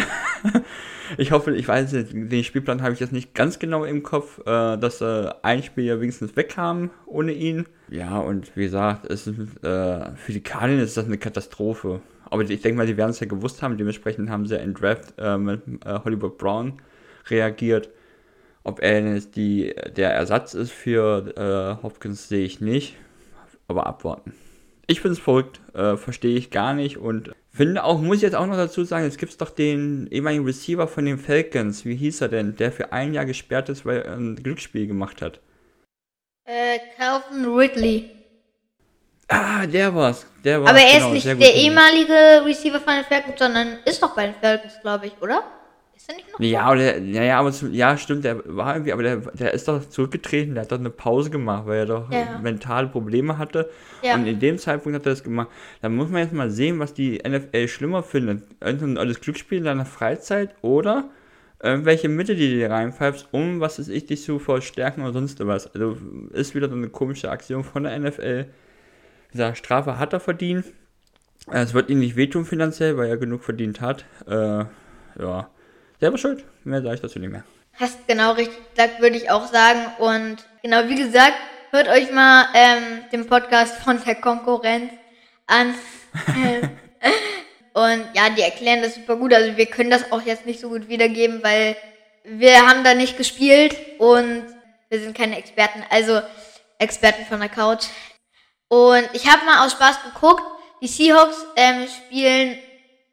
[1.17, 4.77] ich hoffe, ich weiß, den Spielplan habe ich jetzt nicht ganz genau im Kopf, äh,
[4.77, 7.67] dass äh, ein Spiel ja wenigstens wegkam ohne ihn.
[7.89, 12.01] Ja, und wie gesagt, es ist, äh, für die Cardinals ist das eine Katastrophe.
[12.29, 14.75] Aber ich denke mal, die werden es ja gewusst haben, dementsprechend haben sie ja in
[14.75, 16.75] Draft äh, mit äh, Hollywood Brown
[17.29, 17.89] reagiert.
[18.65, 22.97] Ob er jetzt die, der Ersatz ist für äh, Hopkins, sehe ich nicht.
[23.69, 24.33] Aber abwarten
[24.87, 28.37] ich finde es verrückt, äh, verstehe ich gar nicht und finde auch, muss ich jetzt
[28.37, 32.21] auch noch dazu sagen, es gibt doch den ehemaligen Receiver von den Falcons, wie hieß
[32.21, 35.41] er denn, der für ein Jahr gesperrt ist, weil er ein Glücksspiel gemacht hat.
[36.45, 38.11] Äh, Calvin Ridley.
[39.29, 40.27] Ah, der war's.
[40.45, 40.71] Der war's.
[40.71, 44.27] Aber er genau, ist nicht der ehemalige Receiver von den Falcons, sondern ist doch bei
[44.27, 45.43] den Falcons, glaube ich, oder?
[45.97, 46.41] Ist er nicht noch?
[46.41, 49.89] Ja, oder, ja, ja, aber ja, stimmt, der war irgendwie, aber der, der ist doch
[49.89, 52.39] zurückgetreten, der hat doch eine Pause gemacht, weil er doch ja.
[52.43, 53.71] mentale Probleme hatte.
[54.03, 54.15] Ja.
[54.15, 55.49] Und in dem Zeitpunkt hat er das gemacht.
[55.81, 58.43] Da muss man jetzt mal sehen, was die NFL schlimmer findet.
[58.61, 61.09] Entweder alles Glücksspiel in deiner Freizeit oder
[61.63, 65.45] irgendwelche Mittel, die du dir reinpfeifst, um, was ist ich, dich zu verstärken oder sonst
[65.47, 65.73] was.
[65.75, 65.97] Also
[66.33, 68.47] ist wieder so eine komische Aktion von der NFL.
[69.33, 70.67] Gesagt, Strafe hat er verdient.
[71.51, 74.05] Es wird ihm nicht wehtun finanziell, weil er genug verdient hat.
[74.29, 74.65] Äh,
[75.19, 75.49] ja
[76.01, 76.45] selber schuld.
[76.65, 77.45] Mehr sage ich dazu nicht mehr.
[77.75, 79.81] Hast genau richtig gesagt, würde ich auch sagen.
[79.99, 81.37] Und genau wie gesagt,
[81.71, 84.93] hört euch mal ähm, den Podcast von der Konkurrenz
[85.47, 85.75] an.
[87.75, 89.35] und ja, die erklären das super gut.
[89.35, 91.77] Also wir können das auch jetzt nicht so gut wiedergeben, weil
[92.25, 94.47] wir haben da nicht gespielt und
[94.89, 95.83] wir sind keine Experten.
[95.91, 96.21] Also
[96.79, 97.87] Experten von der Couch.
[98.69, 100.43] Und ich habe mal aus Spaß geguckt.
[100.83, 102.59] Die Seahawks ähm, spielen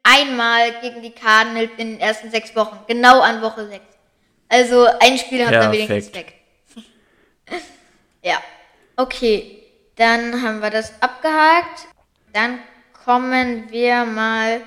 [0.04, 2.78] einmal gegen die Cardinals in den ersten sechs Wochen.
[2.86, 3.86] Genau an Woche sechs.
[4.48, 6.34] Also ein Spiel hat er wenigstens weg.
[8.22, 8.38] ja.
[8.96, 9.60] Okay.
[9.96, 11.86] Dann haben wir das abgehakt.
[12.32, 12.58] Dann
[13.04, 14.60] kommen wir mal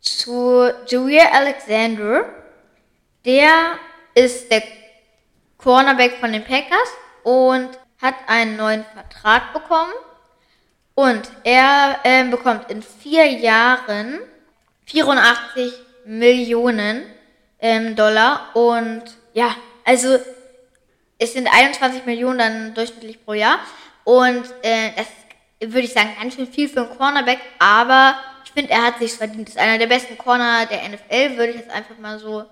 [0.00, 2.26] zu Javier Alexander.
[3.24, 3.78] Der
[4.14, 4.62] ist der
[5.58, 6.88] Cornerback von den Packers
[7.24, 9.92] und hat einen neuen Vertrag bekommen.
[10.94, 14.20] Und er äh, bekommt in vier Jahren
[14.84, 15.72] 84
[16.04, 17.02] Millionen
[17.58, 18.54] ähm, Dollar.
[18.54, 20.18] Und ja, also
[21.18, 23.58] es sind 21 Millionen dann durchschnittlich pro Jahr.
[24.04, 25.06] Und äh, das
[25.60, 29.12] würde ich sagen, ganz schön viel für einen Cornerback, aber ich finde, er hat sich
[29.12, 29.48] verdient.
[29.48, 32.44] Ist einer der besten Corner der NFL, würde ich jetzt einfach mal so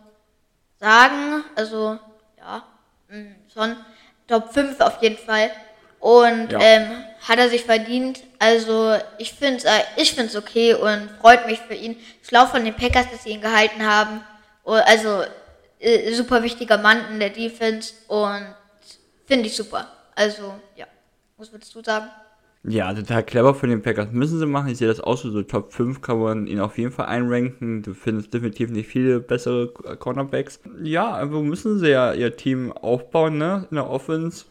[0.79, 1.45] sagen.
[1.57, 1.99] Also,
[2.39, 2.63] ja,
[3.09, 3.77] mh, mm, schon
[4.29, 5.51] Top 5 auf jeden Fall.
[6.01, 6.59] Und ja.
[6.61, 8.23] ähm, hat er sich verdient.
[8.39, 11.97] Also ich finde es äh, ich find's okay und freut mich für ihn.
[12.23, 14.23] Schlau von den Packers, dass sie ihn gehalten haben.
[14.65, 15.23] Oh, also
[15.79, 18.47] äh, super wichtiger Mann in der Defense und
[19.27, 19.87] finde ich super.
[20.15, 20.87] Also ja,
[21.37, 22.09] was würdest du sagen?
[22.63, 24.13] Ja, total clever von den Packers.
[24.13, 24.69] Müssen sie machen.
[24.69, 25.31] Ich sehe das auch so.
[25.31, 27.83] So Top 5 kann man ihn auf jeden Fall einranken.
[27.83, 30.61] Du findest definitiv nicht viele bessere Cornerbacks.
[30.83, 33.67] Ja, aber müssen sie ja ihr Team aufbauen, ne?
[33.71, 34.45] In der Offense.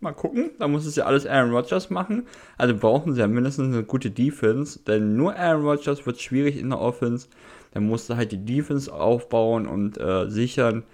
[0.00, 2.26] Mal gucken, da muss es ja alles Aaron Rodgers machen.
[2.58, 6.70] Also brauchen sie ja mindestens eine gute Defense, denn nur Aaron Rodgers wird schwierig in
[6.70, 7.28] der Offense.
[7.72, 10.84] Dann musst du halt die Defense aufbauen und äh, sichern.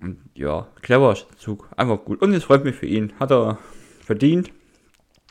[0.00, 2.20] Und ja, clever Zug, einfach gut.
[2.20, 3.58] Und es freut mich für ihn, hat er
[4.00, 4.50] verdient.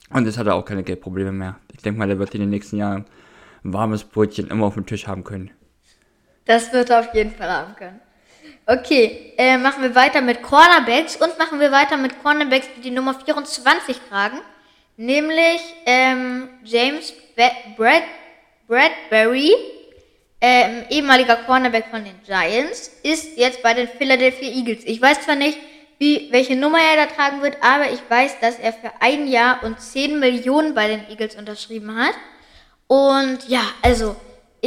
[0.10, 1.58] Und jetzt hat er auch keine Geldprobleme mehr.
[1.74, 3.06] Ich denke mal, der wird in den nächsten Jahren
[3.64, 5.52] ein warmes Brötchen immer auf dem Tisch haben können.
[6.46, 8.00] Das wird er auf jeden Fall haben können.
[8.68, 12.92] Okay, äh, machen wir weiter mit Cornerbacks und machen wir weiter mit Cornerbacks, die die
[12.92, 14.42] Nummer 24 tragen.
[14.98, 18.04] Nämlich ähm, James Brad
[18.68, 19.54] Bradbury.
[20.42, 24.84] ähm, ehemaliger Cornerback von den Giants, ist jetzt bei den Philadelphia Eagles.
[24.86, 25.58] Ich weiß zwar nicht,
[26.00, 29.64] wie, welche Nummer er da tragen wird, aber ich weiß, dass er für ein Jahr
[29.64, 32.16] und 10 Millionen bei den Eagles unterschrieben hat.
[32.88, 34.16] Und ja, also,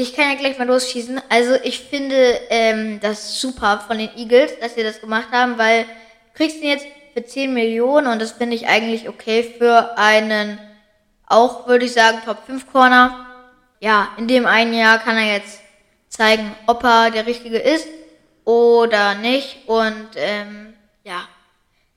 [0.00, 1.20] ich kann ja gleich mal losschießen.
[1.28, 5.84] Also, ich finde ähm, das super von den Eagles, dass sie das gemacht haben, weil
[5.84, 5.88] du
[6.34, 10.58] kriegst ihn jetzt für 10 Millionen und das finde ich eigentlich okay für einen,
[11.26, 13.26] auch würde ich sagen, Top 5 Corner.
[13.80, 15.60] Ja, in dem einen Jahr kann er jetzt
[16.08, 17.88] zeigen, ob er der Richtige ist
[18.44, 19.58] oder nicht.
[19.66, 21.28] Und ähm, ja,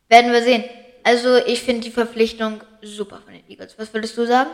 [0.09, 0.63] werden wir sehen.
[1.03, 3.77] Also ich finde die Verpflichtung super von den Eagles.
[3.77, 4.49] Was würdest du sagen?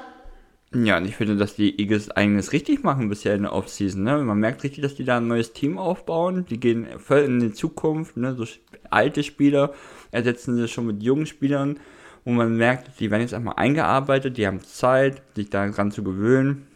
[0.74, 4.04] Ja, und ich finde, dass die Eagles einiges richtig machen bisher in der Offseason.
[4.04, 4.18] Ne?
[4.18, 6.46] Man merkt richtig, dass die da ein neues Team aufbauen.
[6.50, 8.18] Die gehen voll in die Zukunft.
[8.18, 8.36] Ne?
[8.36, 8.46] So
[8.90, 9.74] alte Spieler
[10.12, 11.80] ersetzen sie schon mit jungen Spielern,
[12.26, 16.68] wo man merkt, die werden jetzt einmal eingearbeitet, die haben Zeit, sich daran zu gewöhnen.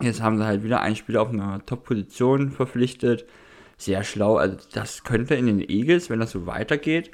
[0.00, 3.26] Jetzt haben sie halt wieder einen Spieler auf einer Top-Position verpflichtet.
[3.76, 4.36] Sehr schlau.
[4.36, 7.10] Also das könnte in den Eagles, wenn das so weitergeht,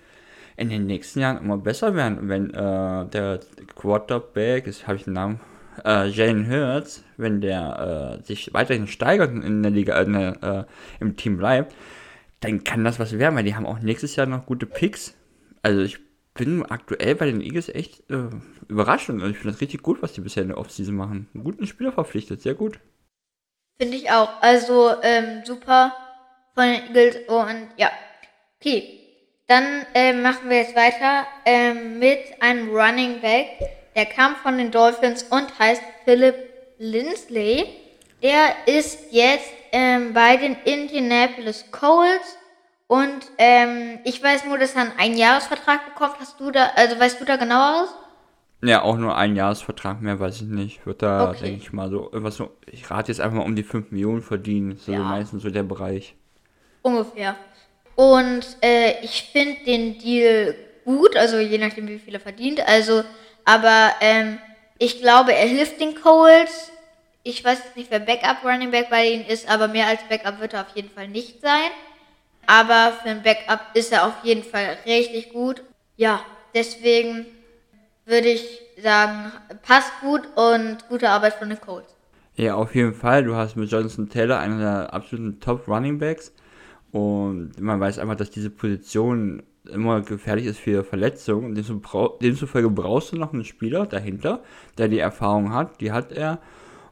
[0.58, 2.28] in den nächsten Jahren immer besser werden.
[2.28, 3.40] Wenn äh, der
[3.74, 5.40] Quarterback, jetzt habe ich den Namen
[5.84, 10.64] äh, Jalen Hurts, wenn der äh, sich weiterhin steigert in der Liga, äh,
[11.00, 11.74] im Team bleibt,
[12.40, 15.14] dann kann das was werden, weil die haben auch nächstes Jahr noch gute Picks.
[15.62, 15.98] Also ich
[16.34, 18.30] bin aktuell bei den Eagles echt äh,
[18.68, 21.28] überrascht und ich finde das richtig gut, was die bisher in der Offseason machen.
[21.34, 22.80] Einen guten Spieler verpflichtet, sehr gut.
[23.80, 24.42] Finde ich auch.
[24.42, 25.92] Also ähm, super
[26.54, 27.90] von den Eagles und ja.
[28.60, 29.00] Okay,
[29.46, 34.70] dann äh, machen wir jetzt weiter äh, mit einem Running Back der kam von den
[34.70, 36.34] Dolphins und heißt Philip
[36.78, 37.66] Lindsley.
[38.22, 42.36] Der ist jetzt ähm, bei den Indianapolis Colts
[42.86, 46.14] und ähm, ich weiß nur, dass er einen Einjahresvertrag bekommt.
[46.18, 47.90] Hast du da, also weißt du da genaueres?
[48.62, 50.84] Ja, auch nur ein Jahresvertrag, mehr weiß ich nicht.
[50.84, 51.44] Wird da, okay.
[51.44, 54.22] denke ich mal, so irgendwas so, ich rate jetzt einfach mal um die 5 Millionen
[54.22, 54.76] verdienen.
[54.76, 54.98] So ja.
[54.98, 56.14] meistens so der Bereich.
[56.82, 57.36] Ungefähr.
[57.94, 62.66] Und äh, ich finde den Deal gut, also je nachdem, wie viel er verdient.
[62.66, 63.02] Also
[63.50, 64.38] aber ähm,
[64.78, 66.70] ich glaube, er hilft den Colts.
[67.24, 70.54] Ich weiß nicht, wer Backup Running Back bei ihnen ist, aber mehr als Backup wird
[70.54, 71.70] er auf jeden Fall nicht sein.
[72.46, 75.64] Aber für ein Backup ist er auf jeden Fall richtig gut.
[75.96, 76.20] Ja,
[76.54, 77.26] deswegen
[78.06, 79.32] würde ich sagen,
[79.62, 81.96] passt gut und gute Arbeit von den Colts.
[82.36, 83.24] Ja, auf jeden Fall.
[83.24, 86.32] Du hast mit Jonathan Taylor einen der absoluten Top Running Backs.
[86.92, 91.54] Und man weiß einfach, dass diese Position immer gefährlich ist für Verletzungen.
[91.54, 94.42] Demzufolge brauchst du noch einen Spieler dahinter,
[94.78, 95.80] der die Erfahrung hat.
[95.80, 96.40] Die hat er.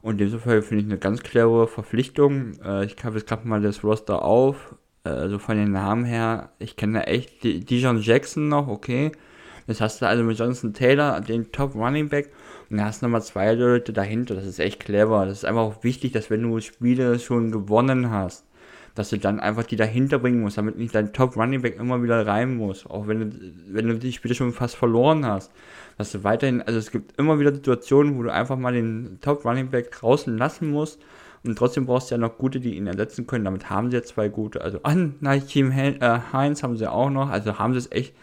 [0.03, 2.53] Und demzufolge finde ich eine ganz clevere Verpflichtung.
[2.65, 4.77] Äh, ich habe jetzt gerade mal das Roster auf.
[5.05, 9.13] Äh, also von den Namen her, ich kenne da echt Dijon Jackson noch, okay.
[9.67, 12.33] Das hast du also mit Jonathan Taylor, den Top Running Back.
[12.71, 14.35] Und dann hast du nochmal zwei Leute dahinter.
[14.35, 15.27] Das ist echt clever.
[15.27, 18.47] Das ist einfach auch wichtig, dass wenn du Spiele schon gewonnen hast,
[18.99, 22.03] dass du dann einfach die dahinter bringen musst, damit nicht dein Top Running Back immer
[22.03, 23.37] wieder rein muss, auch wenn du,
[23.69, 25.53] wenn du die Spiele schon fast verloren hast.
[25.97, 29.45] Dass du weiterhin, also es gibt immer wieder Situationen, wo du einfach mal den Top
[29.45, 31.01] Running Back draußen lassen musst
[31.45, 33.45] und trotzdem brauchst du ja noch gute, die ihn ersetzen können.
[33.45, 35.15] Damit haben sie ja zwei gute, also an
[35.47, 38.15] Team äh, Heinz haben sie auch noch, also haben sie es echt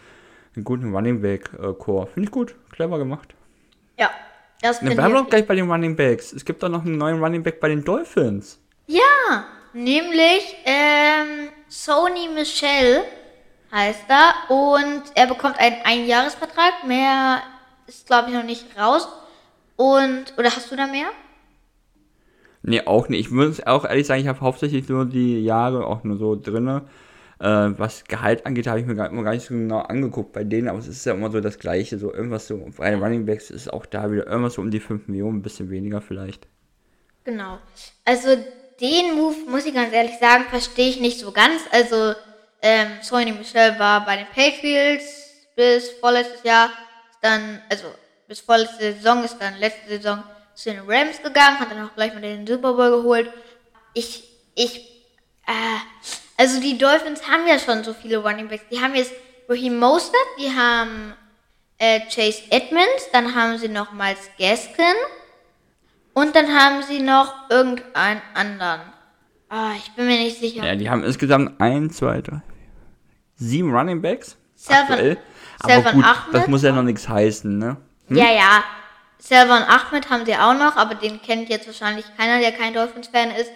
[0.54, 2.06] einen guten Running Back äh, Core.
[2.06, 3.34] Finde ich gut, clever gemacht.
[3.98, 4.10] Ja.
[4.60, 6.32] Wir haben doch gleich bei den Running Backs.
[6.32, 8.60] Es gibt doch noch einen neuen Running Back bei den Dolphins.
[8.86, 9.44] Ja,
[9.76, 13.02] Nämlich ähm, Sony Michel
[13.70, 16.86] heißt er und er bekommt einen Einjahresvertrag.
[16.86, 17.42] Mehr
[17.86, 19.06] ist glaube ich noch nicht raus.
[19.76, 21.08] Und oder hast du da mehr?
[22.62, 23.26] Nee, auch nicht.
[23.26, 26.88] Ich muss auch ehrlich sagen, ich habe hauptsächlich nur die Jahre auch nur so drinne.
[27.38, 30.68] Äh, was Gehalt angeht, habe ich mir gar, gar nicht so genau angeguckt bei denen,
[30.68, 31.98] aber es ist ja immer so das Gleiche.
[31.98, 34.80] So irgendwas so bei den Running Backs ist auch da wieder irgendwas so um die
[34.80, 36.48] 5 Millionen, ein bisschen weniger vielleicht.
[37.24, 37.58] Genau.
[38.06, 38.38] Also
[38.80, 41.62] den Move, muss ich ganz ehrlich sagen, verstehe ich nicht so ganz.
[41.70, 42.14] Also,
[42.62, 45.04] ähm, Sony Michel war bei den Patriots
[45.54, 46.70] bis vorletztes Jahr,
[47.22, 47.86] dann, also
[48.28, 50.22] bis vorletzte Saison, ist dann letzte Saison
[50.54, 53.32] zu den Rams gegangen, hat dann auch gleich mal den Super Bowl geholt.
[53.94, 54.78] Ich, ich,
[55.46, 55.78] äh,
[56.36, 58.64] also die Dolphins haben ja schon so viele Running Backs.
[58.70, 59.12] Die haben jetzt
[59.48, 61.14] Raheem Mostert, die haben
[61.78, 64.94] äh, Chase Edmonds, dann haben sie nochmals Gaskin,
[66.16, 68.80] und dann haben sie noch irgendeinen anderen.
[69.50, 70.64] Ah, ich bin mir nicht sicher.
[70.64, 72.42] Ja, die haben insgesamt 1, 2, 3, 4,
[73.36, 74.38] 7 Running Backs.
[74.54, 75.18] Selvan, aktuell.
[75.60, 76.34] Aber gut, Ahmed.
[76.34, 77.76] das muss ja noch nichts heißen, ne?
[78.08, 78.16] Hm?
[78.16, 78.64] Ja, ja.
[79.18, 83.32] Selvan Ahmed haben sie auch noch, aber den kennt jetzt wahrscheinlich keiner, der kein Dolphins-Fan
[83.32, 83.50] ist.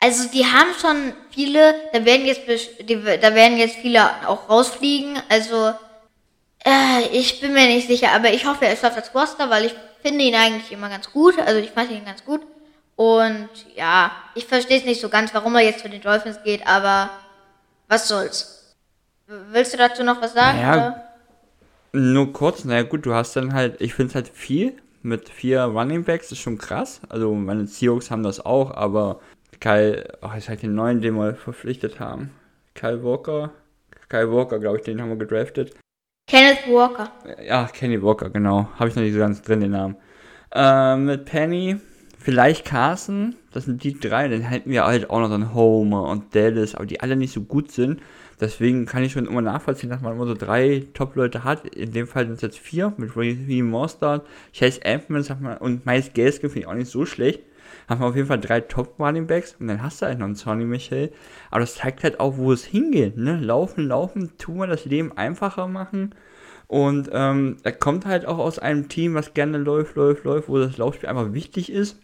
[0.00, 5.18] Also die haben schon viele, da werden jetzt, die, da werden jetzt viele auch rausfliegen.
[5.30, 5.72] Also
[6.62, 9.74] äh, ich bin mir nicht sicher, aber ich hoffe, er schafft das Roster, weil ich
[10.02, 11.38] finde ihn eigentlich immer ganz gut.
[11.38, 12.40] Also ich fand ihn ganz gut.
[12.96, 16.66] Und ja, ich verstehe es nicht so ganz, warum er jetzt zu den Dolphins geht,
[16.66, 17.10] aber
[17.88, 18.76] was soll's.
[19.26, 20.60] Willst du dazu noch was sagen?
[20.60, 21.04] Ja, oder?
[21.92, 25.62] Nur kurz, naja gut, du hast dann halt, ich finde es halt viel mit vier
[25.62, 27.00] Running Backs, ist schon krass.
[27.08, 29.20] Also meine Seahawks haben das auch, aber
[29.60, 32.30] Kyle, oh, ist halt den neuen, den wir verpflichtet haben.
[32.74, 33.50] Kyle Walker,
[34.08, 35.74] Kyle Walker, glaube ich, den haben wir gedraftet.
[36.30, 37.10] Kenneth Walker.
[37.44, 38.68] Ja, Kenny Walker, genau.
[38.78, 39.96] Habe ich noch nicht so ganz drin, den Namen.
[40.54, 41.76] Ähm, mit Penny,
[42.20, 44.28] vielleicht Carson, das sind die drei.
[44.28, 47.40] Dann hätten wir halt auch noch dann Homer und Dallas, aber die alle nicht so
[47.40, 48.00] gut sind.
[48.40, 51.66] Deswegen kann ich schon immer nachvollziehen, dass man immer so drei Top-Leute hat.
[51.66, 54.24] In dem Fall sind es jetzt vier mit Raheem Mostert,
[54.56, 57.40] Chase Edmonds und Miles Gaskin finde ich auch nicht so schlecht.
[57.90, 60.36] Haben wir auf jeden Fall drei Top-Running Backs und dann hast du halt noch einen
[60.36, 61.10] Sonny Michel.
[61.50, 63.16] Aber das zeigt halt auch, wo es hingeht.
[63.16, 63.36] Ne?
[63.36, 66.14] Laufen, laufen, tun wir das Leben einfacher machen.
[66.68, 70.58] Und ähm, er kommt halt auch aus einem Team, was gerne läuft, läuft, läuft, wo
[70.58, 71.98] das Laufspiel einfach wichtig ist.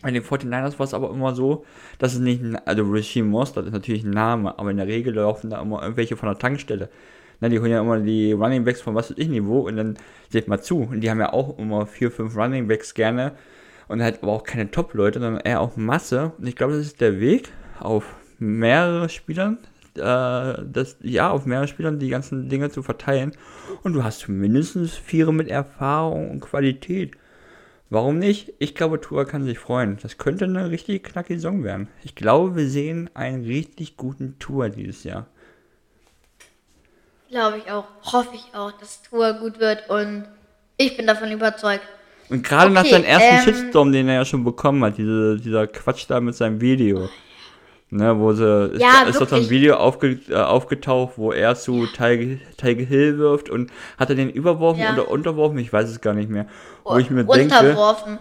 [0.00, 1.64] Bei den 49ers war es aber immer so,
[1.98, 5.50] dass es nicht, also Regime Mostert ist natürlich ein Name, aber in der Regel laufen
[5.50, 6.88] da immer irgendwelche von der Tankstelle.
[7.40, 9.96] Na, die holen ja immer die Running Backs von was weiß ich Niveau und dann
[10.30, 10.82] seht mal zu.
[10.82, 13.32] Und die haben ja auch immer vier, fünf Running Backs gerne
[13.88, 16.32] und halt aber auch keine Top-Leute, sondern eher auch Masse.
[16.38, 18.04] Und ich glaube, das ist der Weg auf
[18.38, 19.58] mehrere Spielern,
[19.94, 20.00] äh,
[20.64, 23.32] das, ja, auf mehrere Spielern die ganzen Dinge zu verteilen.
[23.82, 27.16] Und du hast mindestens vier mit Erfahrung und Qualität.
[27.88, 28.52] Warum nicht?
[28.58, 29.98] Ich glaube, Tua kann sich freuen.
[30.02, 31.88] Das könnte eine richtig knackige Saison werden.
[32.02, 35.26] Ich glaube, wir sehen einen richtig guten Tour dieses Jahr.
[37.30, 37.86] Glaube ich auch.
[38.12, 40.26] Hoffe ich auch, dass Tour gut wird und
[40.76, 41.86] ich bin davon überzeugt.
[42.28, 45.36] Und gerade nach Okay, seinem ersten ähm, Shitstorm, den er ja schon bekommen hat, diese,
[45.36, 47.08] dieser Quatsch da mit seinem Video.
[47.88, 49.48] Ne, wo sie, ist, Ja, ist doch so ein.
[49.48, 54.82] Video aufge, äh, aufgetaucht, wo er zu Tiger, Hill wirft und hat er den überworfen
[54.82, 54.92] Ja.
[54.92, 55.56] oder unterworfen?
[55.58, 56.46] Ich weiß es gar nicht mehr.
[56.84, 58.18] Wo ich mir denke, Unterworfen.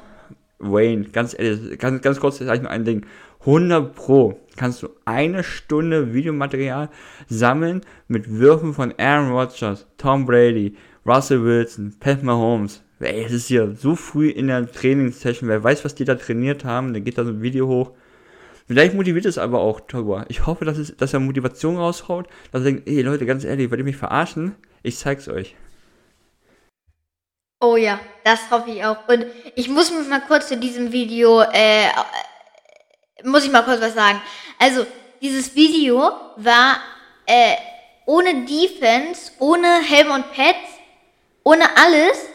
[0.60, 3.08] Wayne, ganz ehrlich, ganz, ganz kurz, sag ich nur ein Ding.
[3.40, 6.90] 100 Pro kannst du eine Stunde Videomaterial
[7.28, 12.84] sammeln mit Würfen von Aaron Rodgers, Tom Brady, Russell Wilson, Pat Mahomes.
[13.00, 16.64] Ey, es ist hier so früh in der Trainingssession, wer weiß, was die da trainiert
[16.64, 17.92] haben, dann geht da so ein Video hoch.
[18.68, 20.26] Vielleicht motiviert es aber auch Togur.
[20.30, 23.70] Ich hoffe, dass, es, dass er Motivation raushaut, dass er denkt, ey Leute, ganz ehrlich,
[23.70, 24.56] wollt ihr mich verarschen?
[24.82, 25.56] Ich zeig's euch.
[27.60, 29.08] Oh ja, das hoffe ich auch.
[29.08, 31.90] Und ich muss mich mal kurz zu diesem Video, äh,
[33.24, 34.22] muss ich mal kurz was sagen.
[34.58, 34.86] Also,
[35.22, 36.78] dieses Video war
[37.26, 37.56] äh,
[38.06, 40.70] ohne Defense, ohne Helm und Pads,
[41.44, 42.35] ohne alles.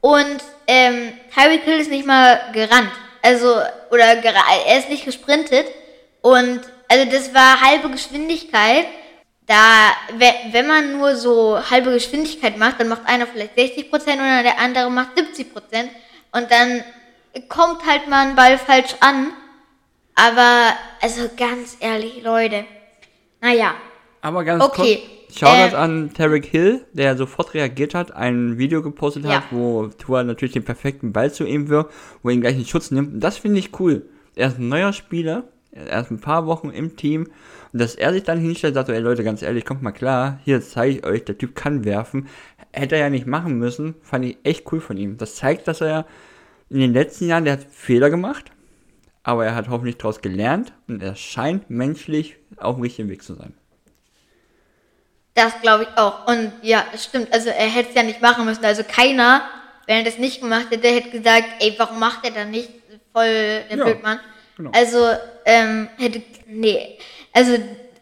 [0.00, 2.90] Und ähm, Tyreek Hill ist nicht mal gerannt.
[3.22, 3.54] Also,
[3.90, 5.66] oder er ist nicht gesprintet.
[6.22, 8.86] Und also das war halbe Geschwindigkeit.
[9.46, 14.44] Da, we- wenn man nur so halbe Geschwindigkeit macht, dann macht einer vielleicht 60% und
[14.44, 15.88] der andere macht 70%.
[16.32, 16.84] Und dann
[17.48, 19.32] kommt halt mal ein Ball falsch an.
[20.14, 22.64] Aber, also ganz ehrlich, Leute.
[23.40, 23.74] Naja,
[24.22, 28.82] Aber ganz Okay, kurz, Shoutout äh, an Tarek Hill, der sofort reagiert hat, ein Video
[28.82, 29.36] gepostet Ja.
[29.36, 31.90] hat, wo Tua natürlich den perfekten Ball zu ihm wirft,
[32.22, 33.14] wo er ihn gleich in Schutz nimmt.
[33.14, 34.02] Und das finde ich cool.
[34.36, 37.28] Er ist ein neuer Spieler, er ist ein paar Wochen im Team.
[37.72, 39.92] Und dass er sich dann hinstellt und sagt, so, ey Leute, ganz ehrlich, kommt mal
[39.92, 42.26] klar, hier zeige ich euch, der Typ kann werfen.
[42.72, 45.16] Hätte er ja nicht machen müssen, fand ich echt cool von ihm.
[45.16, 46.06] Das zeigt, dass er
[46.68, 48.50] in den letzten Jahren, der hat Fehler gemacht,
[49.22, 53.34] aber er hat hoffentlich daraus gelernt und er scheint menschlich auf dem richtigen Weg zu
[53.34, 53.54] sein.
[55.34, 56.26] Das glaube ich auch.
[56.26, 57.32] Und ja, das stimmt.
[57.32, 58.64] Also er hätte es ja nicht machen müssen.
[58.64, 59.42] Also keiner,
[59.86, 62.68] wenn er das nicht gemacht hätte, hätte gesagt, ey, warum macht er dann nicht?
[63.12, 64.20] Voll der Ja, Blödmann.
[64.56, 64.70] genau.
[64.72, 65.08] Also,
[65.44, 66.98] ähm, hätte, nee.
[67.32, 67.58] Also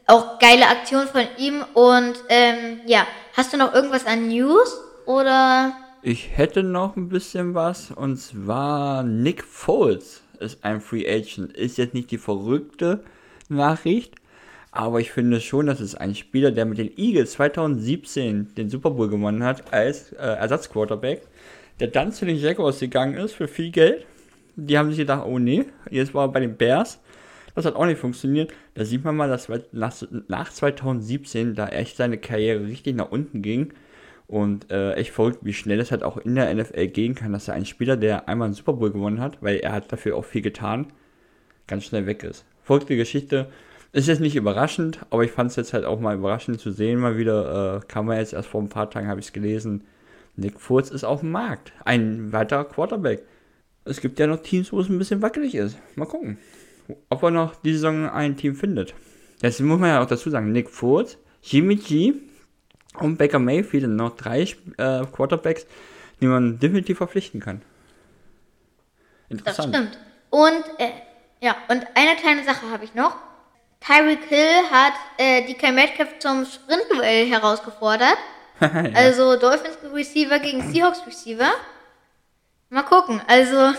[0.07, 1.65] auch geile Aktion von ihm.
[1.75, 4.79] Und ähm, ja, hast du noch irgendwas an News?
[5.07, 5.73] Oder?
[6.03, 11.57] Ich hätte noch ein bisschen was und zwar Nick Foles ist ein Free Agent.
[11.57, 13.03] Ist jetzt nicht die verrückte
[13.49, 14.15] Nachricht,
[14.71, 18.91] aber ich finde schon, dass es ein Spieler, der mit den Eagles 2017 den Super
[18.91, 21.23] Bowl gewonnen hat als äh, Ersatzquarterback,
[21.81, 24.05] der dann zu den Jaguars gegangen ist für viel Geld.
[24.57, 27.01] Die haben sich gedacht, oh nee, jetzt war er bei den Bears.
[27.55, 28.53] Das hat auch nicht funktioniert.
[28.75, 29.95] Da sieht man mal, dass nach,
[30.29, 33.73] nach 2017 da echt seine Karriere richtig nach unten ging.
[34.27, 37.49] Und äh, echt verrückt, wie schnell es halt auch in der NFL gehen kann, dass
[37.49, 40.25] er ein Spieler, der einmal einen Super Bowl gewonnen hat, weil er hat dafür auch
[40.27, 40.93] viel getan,
[41.67, 42.45] ganz schnell weg ist.
[42.63, 43.49] Verrückte Geschichte.
[43.93, 47.01] Ist jetzt nicht überraschend, aber ich fand es jetzt halt auch mal überraschend zu sehen,
[47.01, 49.87] mal wieder, äh, kam er jetzt erst vor ein paar Tagen, habe ich es gelesen.
[50.37, 51.73] Nick Furz ist auf dem Markt.
[51.85, 53.23] Ein weiterer Quarterback.
[53.85, 55.79] Es gibt ja noch Teams, wo es ein bisschen wackelig ist.
[55.97, 56.39] Mal gucken,
[57.09, 58.95] ob er noch diese Saison ein Team findet.
[59.41, 62.13] Jetzt muss man ja auch dazu sagen, Nick Furz, Jimmy G
[62.99, 65.67] und Baker Mayfield sind noch drei äh, Quarterbacks,
[66.21, 67.63] die man definitiv verpflichten kann.
[69.31, 69.75] Das Interessant.
[69.75, 69.99] stimmt.
[70.31, 70.91] Und äh,
[71.41, 73.17] Ja, und eine kleine Sache habe ich noch.
[73.81, 78.19] Tyreek Hill hat äh, DK Metcalf zum Sprintduell herausgefordert.
[78.61, 78.85] ja.
[78.95, 81.51] Also Dolphins Receiver gegen Seahawks Receiver.
[82.71, 83.21] Mal gucken.
[83.27, 83.73] Also,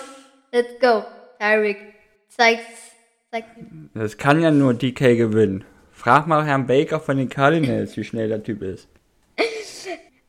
[0.52, 1.04] let's go.
[1.40, 1.78] Tyreek,
[2.30, 2.64] zeig's.
[3.32, 3.48] zeig's.
[3.94, 5.66] Das kann ja nur DK gewinnen.
[5.92, 8.88] Frag mal Herrn Baker von den Cardinals, wie schnell der Typ ist.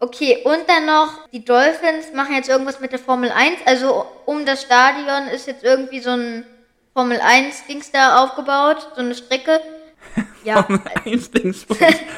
[0.03, 3.59] Okay, und dann noch, die Dolphins machen jetzt irgendwas mit der Formel 1.
[3.67, 6.47] Also um das Stadion ist jetzt irgendwie so ein
[6.93, 9.61] Formel 1 Dings da aufgebaut, so eine Strecke.
[10.43, 10.63] Ja.
[10.63, 11.67] Formel 1 Dings.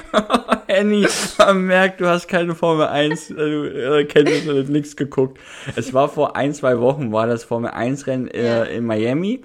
[0.69, 1.07] Henny,
[1.39, 5.41] man merkt, du hast keine Formel 1 äh, Kenntnisse und nichts geguckt.
[5.75, 8.63] Es war vor ein, zwei Wochen, war das Formel 1 Rennen äh, ja.
[8.63, 9.43] in Miami.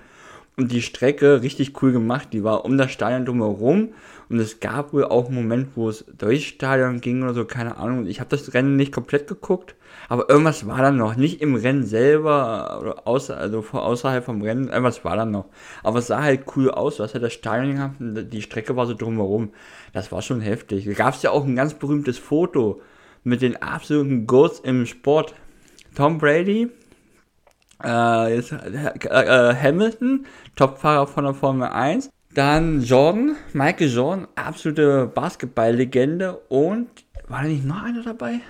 [0.57, 2.29] Und die Strecke richtig cool gemacht.
[2.33, 3.93] Die war um das Stadion drumherum.
[4.29, 7.77] Und es gab wohl auch einen Moment, wo es durchs Stadion ging oder so, keine
[7.77, 8.05] Ahnung.
[8.05, 9.75] Ich habe das Rennen nicht komplett geguckt.
[10.09, 11.15] Aber irgendwas war dann noch.
[11.15, 14.69] Nicht im Rennen selber, oder außer, also außerhalb vom Rennen.
[14.69, 15.45] Irgendwas war dann noch.
[15.83, 16.99] Aber es sah halt cool aus.
[16.99, 19.51] Hast halt das Stadion gehabt und die Strecke war so drumherum.
[19.93, 20.85] Das war schon heftig.
[20.85, 22.81] Da gab es ja auch ein ganz berühmtes Foto
[23.23, 25.35] mit den absoluten Goats im Sport.
[25.95, 26.69] Tom Brady,
[27.83, 32.09] äh, jetzt, äh, äh, Hamilton, Topfahrer von der Formel 1.
[32.33, 36.39] Dann Jordan, Michael Jordan, absolute Basketball-Legende.
[36.49, 36.87] Und
[37.27, 38.41] war da nicht noch einer dabei?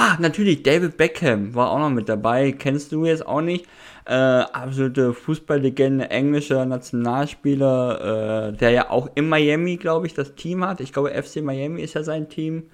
[0.00, 2.52] Ah, natürlich, David Beckham war auch noch mit dabei.
[2.52, 3.66] Kennst du jetzt auch nicht.
[4.04, 10.64] Äh, absolute Fußballlegende, englischer Nationalspieler, äh, der ja auch in Miami, glaube ich, das Team
[10.64, 10.80] hat.
[10.80, 12.70] Ich glaube, FC Miami ist ja sein Team.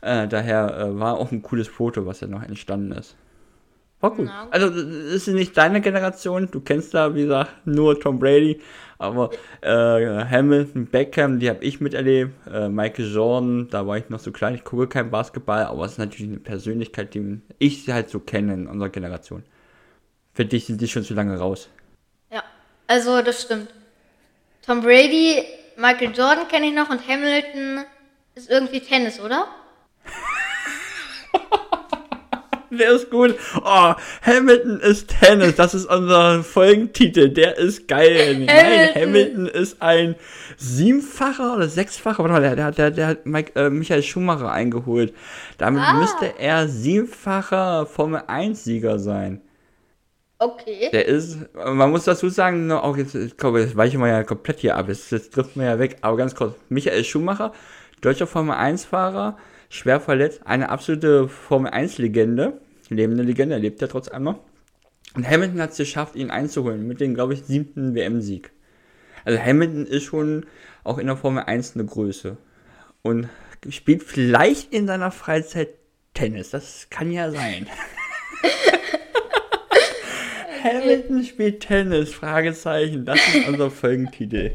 [0.00, 3.16] Äh, daher äh, war auch ein cooles Foto, was ja noch entstanden ist.
[4.00, 4.20] War gut.
[4.20, 4.48] Genau.
[4.50, 6.48] Also, das ist nicht deine Generation.
[6.50, 8.62] Du kennst da, wie gesagt, nur Tom Brady.
[8.98, 9.30] Aber
[9.60, 12.32] äh, Hamilton, Beckham, die habe ich miterlebt.
[12.46, 14.54] Äh, Michael Jordan, da war ich noch so klein.
[14.54, 18.54] Ich gucke kein Basketball, aber es ist natürlich eine Persönlichkeit, die ich halt so kenne
[18.54, 19.42] in unserer Generation.
[20.32, 21.68] Für dich sind die schon zu lange raus.
[22.30, 22.42] Ja,
[22.86, 23.68] also das stimmt.
[24.64, 25.42] Tom Brady,
[25.76, 27.84] Michael Jordan kenne ich noch und Hamilton
[28.34, 29.46] ist irgendwie Tennis, oder?
[32.78, 33.34] Der ist gut.
[33.64, 35.54] Oh, Hamilton ist Tennis.
[35.56, 37.28] Das ist unser Folgentitel.
[37.30, 38.44] Der ist geil.
[38.46, 40.16] Nein, Hamilton ist ein
[40.56, 42.18] siebenfacher oder sechsfacher.
[42.18, 45.14] Warte mal, der, der, der, der hat Mike, äh, Michael Schumacher eingeholt.
[45.58, 45.94] Damit ah.
[45.94, 49.42] müsste er siebenfacher Formel 1-Sieger sein.
[50.38, 50.90] Okay.
[50.92, 54.60] Der ist, man muss dazu sagen, auch jetzt, ich glaube, das weiche mal ja komplett
[54.60, 54.88] hier ab.
[54.88, 55.98] Jetzt, jetzt trifft man ja weg.
[56.02, 56.54] Aber ganz kurz.
[56.68, 57.52] Michael Schumacher,
[58.02, 59.36] deutscher Formel 1-Fahrer
[59.68, 60.40] schwer verletzt.
[60.44, 62.60] Eine absolute Formel 1-Legende.
[62.88, 64.38] Lebende Legende, er lebt ja trotz einmal.
[65.14, 68.50] Und Hamilton hat es geschafft, ihn einzuholen mit dem, glaube ich, siebten WM-Sieg.
[69.24, 70.46] Also Hamilton ist schon
[70.84, 72.36] auch in der Formel 1 eine Größe.
[73.02, 73.28] Und
[73.70, 75.70] spielt vielleicht in seiner Freizeit
[76.14, 76.50] Tennis.
[76.50, 77.66] Das kann ja sein.
[80.62, 83.04] Hamilton spielt Tennis, Fragezeichen.
[83.04, 84.52] Das ist unser Folgentitel.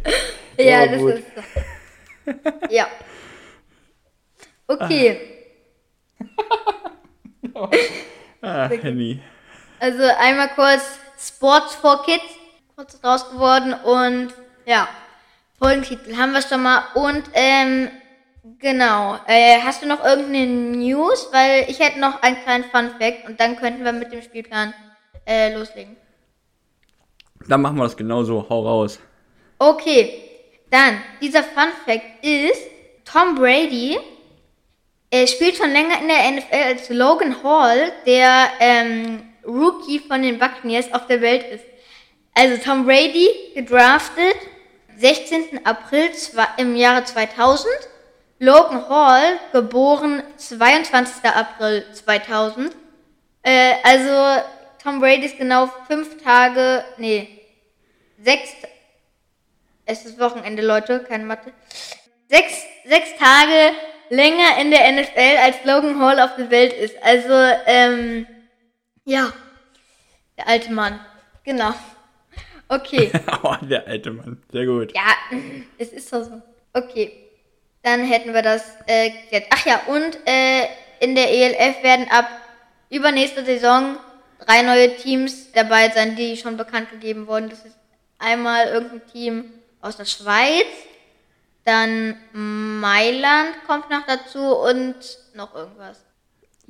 [0.58, 1.26] Ja, oh, das ist.
[2.70, 2.88] Ja.
[4.72, 5.20] Okay.
[8.42, 9.20] ah, Henny.
[9.80, 12.24] Also einmal kurz Sports for Kids,
[12.76, 14.34] kurz draus geworden und
[14.66, 14.88] ja,
[15.60, 16.84] Folgentitel haben wir schon mal.
[16.96, 17.90] Und ähm,
[18.60, 21.28] genau, äh, hast du noch irgendeine News?
[21.32, 24.74] Weil ich hätte noch einen kleinen Fun Fact und dann könnten wir mit dem Spielplan
[25.26, 25.98] äh, loslegen.
[27.48, 29.00] Dann machen wir das genauso, hau raus.
[29.60, 30.24] Okay,
[30.70, 32.62] dann, dieser Fun Fact ist,
[33.04, 34.00] Tom Brady
[35.12, 40.40] er spielt schon länger in der NFL als Logan Hall, der ähm, Rookie von den
[40.40, 41.66] Buccaneers auf der Welt ist.
[42.34, 44.36] Also Tom Brady gedraftet
[44.98, 45.66] 16.
[45.66, 46.12] April
[46.58, 47.68] im Jahre 2000.
[48.40, 51.26] Logan Hall geboren 22.
[51.26, 52.74] April 2000.
[53.44, 54.42] Äh, also
[54.82, 57.28] Tom Brady ist genau fünf Tage, nee,
[58.24, 58.52] sechs,
[59.86, 61.52] es ist Wochenende, Leute, keine Mathe.
[62.30, 63.76] Sechs, sechs Tage
[64.12, 67.02] länger in der NFL als Logan Hall auf der Welt ist.
[67.02, 67.34] Also,
[67.66, 68.28] ähm,
[69.06, 69.32] ja,
[70.38, 71.00] der alte Mann.
[71.44, 71.74] Genau.
[72.68, 73.12] Okay.
[73.44, 74.44] oh, der alte Mann.
[74.52, 74.94] Sehr gut.
[74.94, 75.16] Ja,
[75.78, 76.42] es ist doch so.
[76.74, 77.12] Okay.
[77.84, 79.46] Dann hätten wir das äh, geklärt.
[79.50, 80.68] Ach ja, und äh,
[81.00, 82.30] in der ELF werden ab
[82.90, 83.98] übernächster Saison
[84.46, 87.50] drei neue Teams dabei sein, die schon bekannt gegeben wurden.
[87.50, 87.78] Das ist
[88.20, 89.46] einmal irgendein Team
[89.82, 90.68] aus der Schweiz,
[91.66, 94.96] dann Mailand kommt noch dazu und
[95.36, 96.06] noch irgendwas.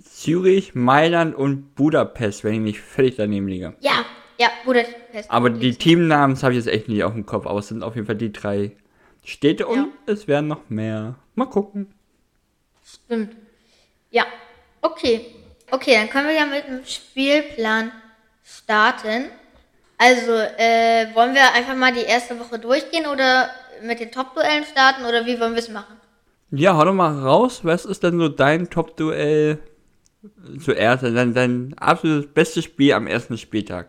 [0.04, 3.76] Zürich, Mailand und Budapest, wenn ich nicht völlig daneben liege.
[3.80, 4.06] Ja,
[4.40, 5.30] ja, Budapest.
[5.30, 7.96] Aber die Teamnamen habe ich jetzt echt nicht auf dem Kopf, aber es sind auf
[7.96, 8.72] jeden Fall die drei
[9.24, 9.88] Städte und ja.
[10.08, 11.16] es werden noch mehr.
[11.36, 11.94] Mal gucken.
[12.84, 13.36] Stimmt.
[14.10, 14.26] Ja,
[14.82, 15.28] okay.
[15.70, 17.92] Okay, dann können wir ja mit dem Spielplan
[18.44, 19.30] starten.
[19.98, 23.50] Also, äh, wollen wir einfach mal die erste Woche durchgehen oder
[23.84, 25.98] mit den Top-Duellen starten oder wie wollen wir es machen?
[26.52, 27.62] Ja, hau doch mal raus.
[27.64, 29.60] Was ist denn so dein Top-Duell
[30.64, 31.04] zuerst?
[31.04, 33.88] Dein, dein absolutes bestes Spiel am ersten Spieltag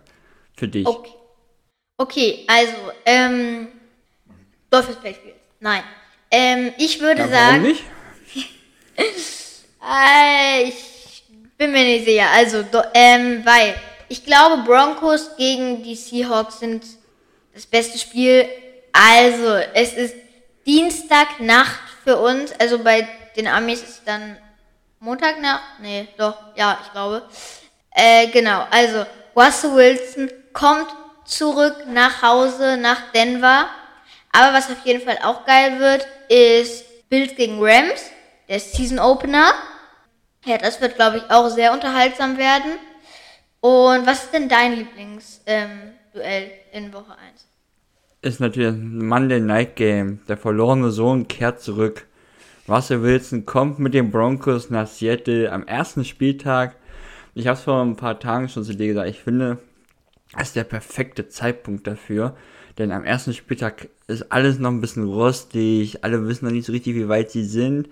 [0.56, 0.86] für dich?
[0.86, 1.12] Okay.
[1.98, 2.72] Okay, also,
[3.04, 3.68] ähm,
[4.70, 5.36] Dolphins Playfield.
[5.60, 5.82] Nein.
[6.30, 7.62] Ähm, ich würde Ja, sagen.
[7.62, 7.84] nicht?
[9.84, 11.24] Äh, ich
[11.58, 12.26] bin mir nicht sicher.
[12.32, 13.74] Also, do, ähm, weil
[14.08, 16.84] ich glaube, Broncos gegen die Seahawks sind
[17.52, 18.46] das beste Spiel.
[18.92, 20.14] Also, es ist
[20.66, 22.52] Dienstagnacht für uns.
[22.58, 24.36] Also bei den Amis ist es dann
[25.00, 25.62] Montagnacht.
[25.80, 27.22] Nee, doch, ja, ich glaube.
[27.90, 28.66] Äh, genau.
[28.70, 30.88] Also, Russell Wilson kommt
[31.24, 33.66] zurück nach Hause, nach Denver.
[34.32, 38.10] Aber was auf jeden Fall auch geil wird, ist Bills gegen Rams,
[38.48, 39.52] der Season Opener.
[40.44, 42.78] Ja, das wird, glaube ich, auch sehr unterhaltsam werden.
[43.60, 47.51] Und was ist denn dein Lieblingsduell ähm, in Woche 1?
[48.24, 50.20] Ist natürlich ein Monday Night Game.
[50.28, 52.06] Der verlorene Sohn kehrt zurück.
[52.68, 56.76] Russell Wilson kommt mit den Broncos nach Seattle am ersten Spieltag.
[57.34, 59.10] Ich habe es vor ein paar Tagen schon zu dir gesagt.
[59.10, 59.58] Ich finde,
[60.34, 62.36] das ist der perfekte Zeitpunkt dafür.
[62.78, 66.04] Denn am ersten Spieltag ist alles noch ein bisschen rostig.
[66.04, 67.88] Alle wissen noch nicht so richtig, wie weit sie sind.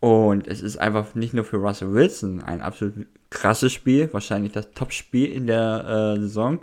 [0.00, 4.08] Und es ist einfach nicht nur für Russell Wilson ein absolut krasses Spiel.
[4.14, 6.60] Wahrscheinlich das Top-Spiel in der äh, Saison.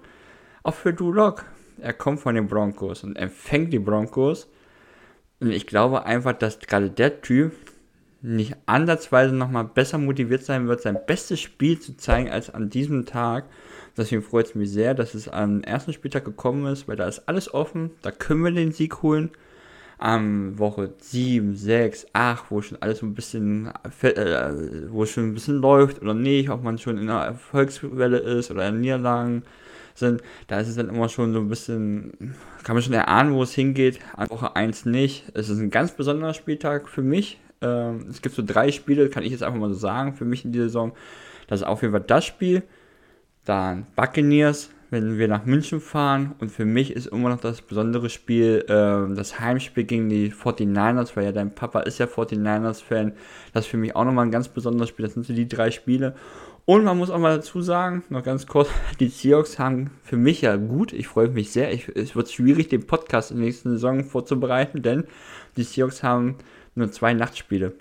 [0.63, 1.45] Auch für Drew Lock.
[1.85, 4.47] Er kommt von den Broncos und empfängt die Broncos.
[5.39, 7.53] Und ich glaube einfach, dass gerade der Typ
[8.23, 13.05] nicht ansatzweise nochmal besser motiviert sein wird, sein bestes Spiel zu zeigen als an diesem
[13.05, 13.45] Tag.
[13.95, 17.29] Deswegen freut es mich sehr, dass es am ersten Spieltag gekommen ist, weil da ist
[17.29, 17.91] alles offen.
[18.01, 19.29] Da können wir den Sieg holen.
[19.99, 23.71] Am Woche 7, 6, 8, wo schon alles so ein bisschen,
[24.01, 28.49] äh, wo schon ein bisschen läuft oder nicht, ob man schon in einer Erfolgswelle ist
[28.49, 29.43] oder in Niederlagen
[29.95, 33.43] sind, da ist es dann immer schon so ein bisschen, kann man schon erahnen, wo
[33.43, 33.99] es hingeht.
[34.15, 35.25] An Woche 1 nicht.
[35.33, 37.39] Es ist ein ganz besonderer Spieltag für mich.
[37.61, 40.45] Ähm, es gibt so drei Spiele, kann ich jetzt einfach mal so sagen, für mich
[40.45, 40.93] in dieser Saison.
[41.47, 42.63] Das ist auf jeden Fall das Spiel.
[43.45, 46.35] Dann Buccaneers, wenn wir nach München fahren.
[46.39, 51.15] Und für mich ist immer noch das besondere Spiel ähm, das Heimspiel gegen die 49ers,
[51.15, 53.13] weil ja dein Papa ist ja 49ers-Fan.
[53.53, 55.05] Das ist für mich auch nochmal ein ganz besonderes Spiel.
[55.05, 56.15] Das sind so die drei Spiele.
[56.65, 60.41] Und man muss auch mal dazu sagen, noch ganz kurz, die Seahawks haben für mich
[60.41, 63.69] ja gut, ich freue mich sehr, ich, es wird schwierig, den Podcast in der nächsten
[63.69, 65.03] Saison vorzubereiten, denn
[65.57, 66.37] die Seahawks haben
[66.73, 67.73] nur zwei Nachtspiele.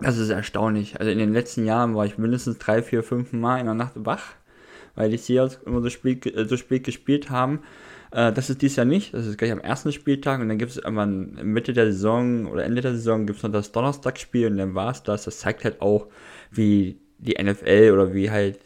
[0.00, 0.98] Das ist erstaunlich.
[0.98, 3.92] Also in den letzten Jahren war ich mindestens drei, vier, fünf Mal in der Nacht
[3.96, 4.24] wach,
[4.94, 7.60] weil die Seahawks immer so spät, äh, so spät gespielt haben.
[8.10, 9.12] Äh, das ist dies Jahr nicht.
[9.12, 12.64] Das ist gleich am ersten Spieltag und dann gibt es irgendwann Mitte der Saison oder
[12.64, 15.24] Ende der Saison gibt es noch das Donnerstagsspiel und dann war es das.
[15.24, 16.08] Das zeigt halt auch,
[16.50, 18.58] wie die NFL oder wie halt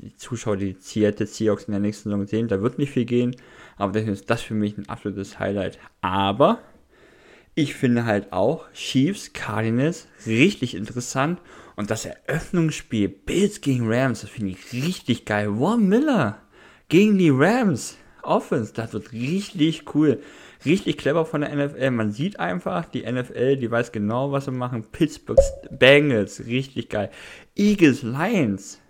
[0.00, 2.48] die Zuschauer die Seattle Seahawks in der nächsten Saison sehen.
[2.48, 3.36] Da wird nicht viel gehen,
[3.76, 5.78] aber deswegen ist das für mich ein absolutes Highlight.
[6.00, 6.60] Aber
[7.54, 11.40] ich finde halt auch Chiefs, Cardinals richtig interessant
[11.74, 15.52] und das Eröffnungsspiel Bills gegen Rams, das finde ich richtig geil.
[15.58, 16.38] Von Miller
[16.88, 17.96] gegen die Rams.
[18.22, 20.20] Offense, das wird richtig cool.
[20.64, 21.90] Richtig clever von der NFL.
[21.90, 24.84] Man sieht einfach, die NFL, die weiß genau, was sie machen.
[24.90, 25.38] Pittsburgh
[25.70, 27.10] Bengals, richtig geil.
[27.54, 28.80] Eagles Lions,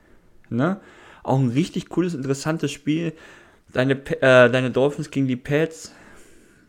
[0.49, 0.81] ne?
[1.23, 3.13] Auch ein richtig cooles, interessantes Spiel.
[3.73, 5.93] Deine, äh, deine Dolphins gegen die Pets.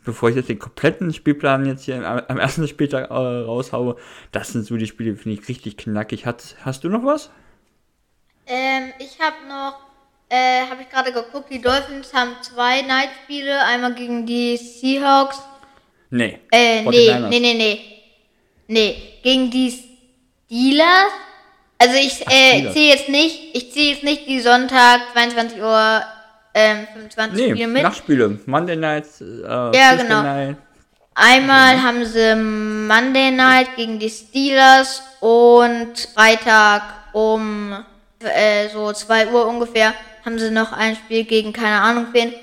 [0.04, 3.96] Bevor ich jetzt den kompletten Spielplan jetzt hier am, ersten Spieltag äh, raushaue,
[4.32, 6.26] das sind so die Spiele, finde ich richtig knackig.
[6.26, 7.30] Hast, hast du noch was?
[8.48, 9.80] Ähm, ich habe noch,
[10.30, 15.42] äh, habe ich gerade geguckt, die Dolphins haben zwei Nightspiele, einmal gegen die Seahawks.
[16.12, 16.40] Nee.
[16.52, 17.30] Äh, nee, 49ers.
[17.30, 17.82] nee, nee, nee.
[18.68, 19.72] Nee, gegen die
[20.48, 21.12] Steelers.
[21.80, 26.02] Also ich äh, zähle jetzt nicht, ich zähle jetzt nicht die Sonntag 22 Uhr
[26.54, 27.84] ähm, 25 Nee, Spiele mit.
[27.84, 28.40] Nachspiele.
[28.46, 30.22] Monday Nights, äh, Ja, Tuesday genau.
[30.22, 30.58] Night.
[31.16, 36.82] Einmal haben sie Monday Night gegen die Steelers und Freitag
[37.14, 37.84] um
[38.20, 39.94] äh, so 2 Uhr ungefähr
[40.26, 42.34] haben sie noch ein Spiel gegen keine Ahnung wen,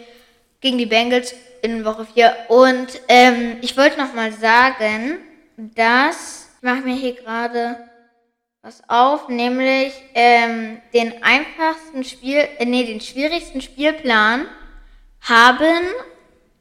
[0.61, 2.35] gegen die Bengals in Woche 4.
[2.49, 5.19] Und ähm, ich wollte noch mal sagen,
[5.57, 7.77] dass, ich mache mir hier gerade
[8.63, 14.47] was auf, nämlich ähm, den einfachsten Spiel, äh, nee, den schwierigsten Spielplan
[15.21, 15.85] haben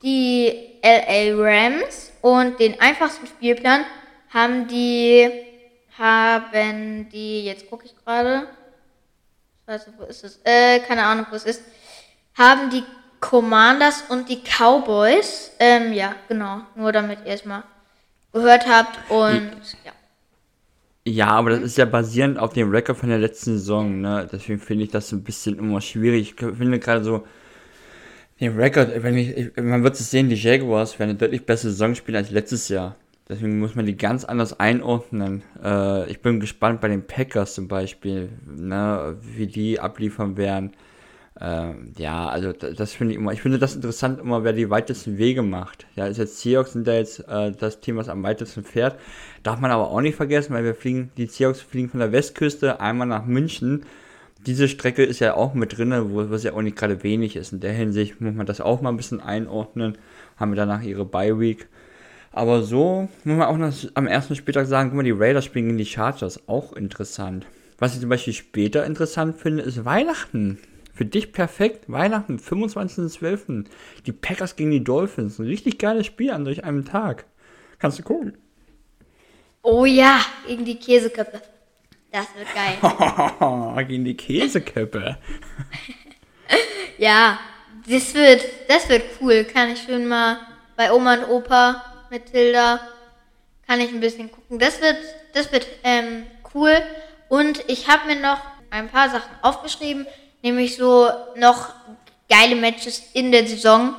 [0.03, 0.53] die
[0.83, 3.85] LA Rams und den einfachsten Spielplan
[4.31, 5.31] haben die,
[5.97, 8.47] haben die, jetzt gucke ich gerade,
[9.67, 11.63] nicht, wo ist es, äh, keine Ahnung, wo es ist,
[12.35, 12.83] haben die
[13.19, 17.63] Commanders und die Cowboys, ähm, ja, genau, nur damit ihr es mal
[18.33, 19.51] gehört habt und,
[19.83, 19.91] ja.
[21.07, 24.27] Ja, aber das ist ja basierend auf dem Rekord von der letzten Saison, ne?
[24.31, 26.33] Deswegen finde ich das so ein bisschen immer schwierig.
[26.33, 27.25] Ich finde gerade so,
[28.39, 31.95] Den Rekord, wenn ich, man wird es sehen, die Jaguars werden eine deutlich bessere Saison
[31.95, 32.95] spielen als letztes Jahr.
[33.27, 35.41] Deswegen muss man die ganz anders einordnen.
[35.63, 40.73] Äh, ich bin gespannt bei den Packers zum Beispiel, ne, wie die abliefern werden.
[41.41, 45.17] Ähm, ja, also das, finde ich immer, ich finde das interessant immer, wer die weitesten
[45.17, 45.85] Wege macht.
[45.95, 48.97] Ja, ist jetzt Seahawks sind da jetzt äh, das Team, was am weitesten fährt.
[49.43, 52.79] Darf man aber auch nicht vergessen, weil wir fliegen, die Seahawks fliegen von der Westküste
[52.79, 53.85] einmal nach München.
[54.45, 57.51] Diese Strecke ist ja auch mit drin, wo was ja auch nicht gerade wenig ist.
[57.51, 59.97] In der Hinsicht muss man das auch mal ein bisschen einordnen.
[60.37, 61.67] Haben wir danach ihre Bye Week.
[62.35, 65.67] Aber so muss man auch noch am ersten Spieltag sagen, guck mal, die Raiders spielen
[65.67, 66.49] gegen die Chargers.
[66.49, 67.45] Auch interessant.
[67.77, 70.59] Was ich zum Beispiel später interessant finde, ist Weihnachten.
[70.93, 71.85] Für dich perfekt.
[71.87, 73.67] Weihnachten, 25.12.
[74.05, 75.39] Die Packers gegen die Dolphins.
[75.39, 77.25] Ein richtig geiles Spiel an solch einem Tag.
[77.79, 78.37] Kannst du gucken.
[79.61, 81.41] Oh ja, gegen die Käseköppe.
[82.11, 83.85] Das wird geil.
[83.87, 85.17] gegen die Käseköppe.
[86.97, 87.39] ja,
[87.89, 89.45] das wird, das wird cool.
[89.45, 90.39] Kann ich schön mal
[90.75, 92.79] bei Oma und Opa mit Tilda,
[93.67, 94.59] kann ich ein bisschen gucken.
[94.59, 94.97] Das wird,
[95.33, 96.75] das wird ähm, cool.
[97.29, 98.39] Und ich habe mir noch
[98.69, 100.05] ein paar Sachen aufgeschrieben
[100.45, 101.73] nämlich so noch
[102.29, 103.95] geile Matches in der Saison.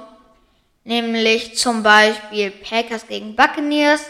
[0.85, 4.03] Nämlich zum Beispiel Packers gegen Buccaneers.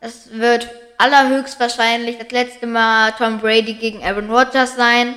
[0.00, 5.16] Das wird allerhöchstwahrscheinlich das letzte Mal Tom Brady gegen Aaron Rodgers sein.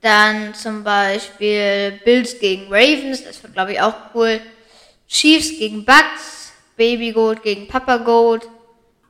[0.00, 4.40] Dann zum Beispiel Bills gegen Ravens, das wird glaube ich auch cool.
[5.06, 6.41] Chiefs gegen Bucks,
[6.76, 8.48] Baby Gold gegen Papa Gold.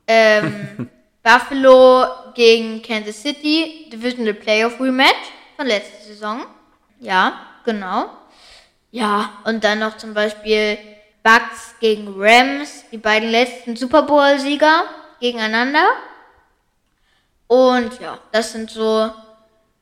[0.06, 0.90] Ähm,
[1.22, 6.44] Buffalo gegen Kansas City, Divisional Playoff Rematch von letzter Saison.
[6.98, 8.10] Ja, genau.
[8.90, 10.78] Ja, und dann noch zum Beispiel
[11.22, 14.84] Bucks gegen Rams, die beiden letzten Super Bowl-Sieger
[15.20, 15.86] gegeneinander.
[17.46, 19.10] Und ja, das sind so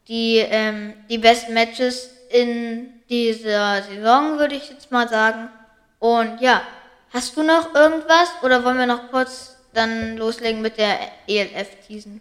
[0.07, 5.49] die, ähm, die besten Matches in dieser Saison, würde ich jetzt mal sagen.
[5.99, 6.63] Und ja,
[7.11, 10.99] hast du noch irgendwas oder wollen wir noch kurz dann loslegen mit der
[11.29, 12.21] ELF-Teasen?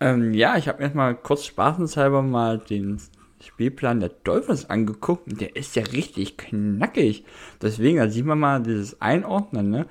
[0.00, 3.00] Ähm, ja, ich habe mir mal kurz spaßenshalber mal den
[3.40, 7.24] Spielplan der Dolphins angeguckt und der ist ja richtig knackig.
[7.60, 9.86] Deswegen, da sieht man mal dieses Einordnen, ne?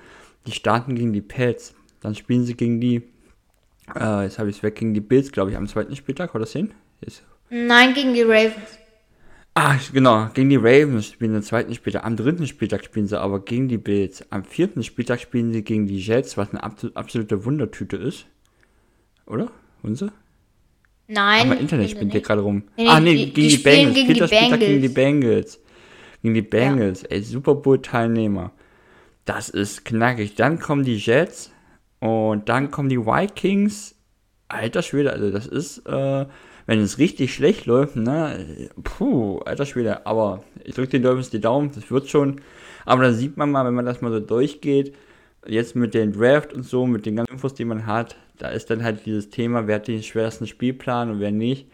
[0.48, 3.04] Die starten gegen die Pets, dann spielen sie gegen die,
[3.96, 6.46] äh, jetzt habe ich es weg, gegen die Bills, glaube ich, am zweiten Spieltag, oder
[6.46, 6.74] sehen?
[7.02, 7.24] Jetzt.
[7.50, 8.80] Nein, gegen die Ravens.
[9.54, 12.06] Ah, genau, gegen die Ravens spielen sie am zweiten Spieltag.
[12.06, 14.26] Am dritten Spieltag spielen sie aber gegen die Bills.
[14.32, 18.28] Am vierten Spieltag spielen sie gegen die Jets, was eine absolute Wundertüte ist.
[19.26, 19.52] Oder?
[19.84, 20.12] Unse?
[21.08, 21.52] Nein.
[21.52, 22.64] Aber Internet spinnt hier gerade rum.
[22.78, 23.96] Nee, ah, nee, die, gegen die, die Bengals.
[23.96, 24.60] Gegen Vierter die Bengals.
[24.60, 25.60] gegen die Bengals.
[26.22, 27.02] Gegen die Bengals.
[27.02, 27.08] Ja.
[27.10, 28.52] Ey, Super Bowl-Teilnehmer.
[29.26, 30.36] Das ist knackig.
[30.36, 31.52] Dann kommen die Jets
[32.00, 33.96] und dann kommen die Vikings.
[34.48, 36.26] Alter Schwede, also das ist, äh,
[36.66, 40.06] wenn es richtig schlecht läuft, ne, puh, alter Schwede.
[40.06, 42.42] Aber ich drücke den Dolphins die Daumen, das wird schon.
[42.86, 44.96] Aber da sieht man mal, wenn man das mal so durchgeht,
[45.46, 48.70] jetzt mit den Draft und so, mit den ganzen Infos, die man hat, da ist
[48.70, 51.68] dann halt dieses Thema, wer hat den schwersten Spielplan und wer nicht.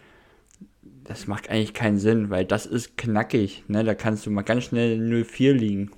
[1.04, 3.64] Das macht eigentlich keinen Sinn, weil das ist knackig.
[3.68, 3.86] Ne?
[3.86, 5.92] Da kannst du mal ganz schnell 0-4 liegen.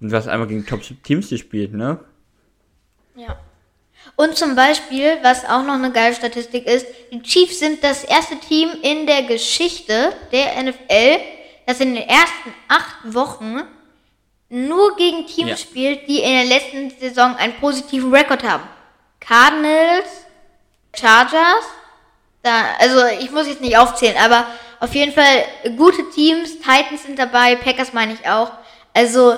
[0.00, 2.00] Und du hast einmal gegen Top-Teams gespielt, ne?
[3.14, 3.38] Ja.
[4.16, 8.36] Und zum Beispiel, was auch noch eine geile Statistik ist, die Chiefs sind das erste
[8.38, 11.20] Team in der Geschichte der NFL,
[11.66, 13.62] das in den ersten acht Wochen
[14.50, 15.56] nur gegen Teams ja.
[15.56, 18.64] spielt, die in der letzten Saison einen positiven Rekord haben.
[19.20, 20.08] Cardinals,
[20.94, 21.64] Chargers,
[22.42, 24.46] da, also ich muss jetzt nicht aufzählen, aber
[24.80, 25.44] auf jeden Fall
[25.76, 28.50] gute Teams, Titans sind dabei, Packers meine ich auch.
[28.92, 29.36] Also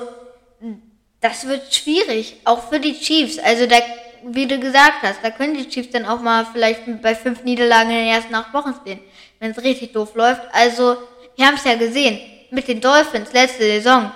[1.21, 3.39] das wird schwierig, auch für die Chiefs.
[3.39, 3.77] Also da,
[4.25, 7.91] wie du gesagt hast, da können die Chiefs dann auch mal vielleicht bei fünf Niederlagen
[7.91, 9.01] in den ersten acht Wochen stehen,
[9.41, 10.43] wenn es richtig doof läuft.
[10.53, 10.97] Also
[11.37, 12.21] wir haben es ja gesehen
[12.51, 14.11] mit den Dolphins letzte Saison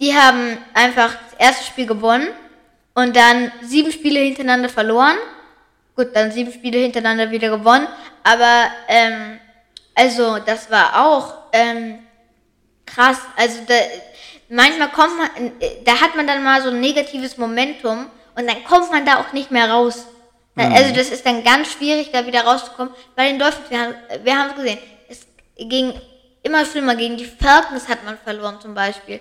[0.00, 2.28] die haben einfach das erste Spiel gewonnen
[2.94, 5.16] und dann sieben Spiele hintereinander verloren.
[5.96, 7.88] Gut, dann sieben Spiele hintereinander wieder gewonnen.
[8.22, 9.40] Aber, ähm,
[9.94, 11.98] also, das war auch ähm,
[12.86, 13.18] krass.
[13.36, 13.74] Also, da,
[14.48, 15.52] manchmal kommt man,
[15.84, 18.06] da hat man dann mal so ein negatives Momentum
[18.38, 20.06] und dann kommt man da auch nicht mehr raus.
[20.54, 20.72] Mhm.
[20.72, 22.94] Also, das ist dann ganz schwierig, da wieder rauszukommen.
[23.16, 24.78] Bei den Dolphins, wir haben wir es gesehen,
[25.08, 25.26] es
[25.56, 25.92] ging
[26.44, 26.94] immer schlimmer.
[26.94, 29.20] Gegen die Falcons hat man verloren zum Beispiel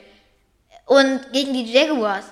[0.86, 2.26] und gegen die Jaguars.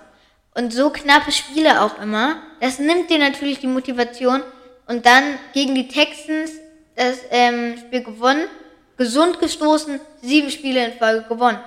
[0.54, 2.38] Und so knappe Spiele auch immer.
[2.62, 4.42] Das nimmt dir natürlich die Motivation.
[4.88, 6.52] Und dann gegen die Texans
[6.96, 8.48] das ähm, Spiel gewonnen,
[8.96, 11.60] gesund gestoßen, sieben Spiele in Folge gewonnen.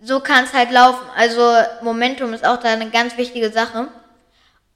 [0.00, 1.04] So kann es halt laufen.
[1.16, 3.88] Also Momentum ist auch da eine ganz wichtige Sache.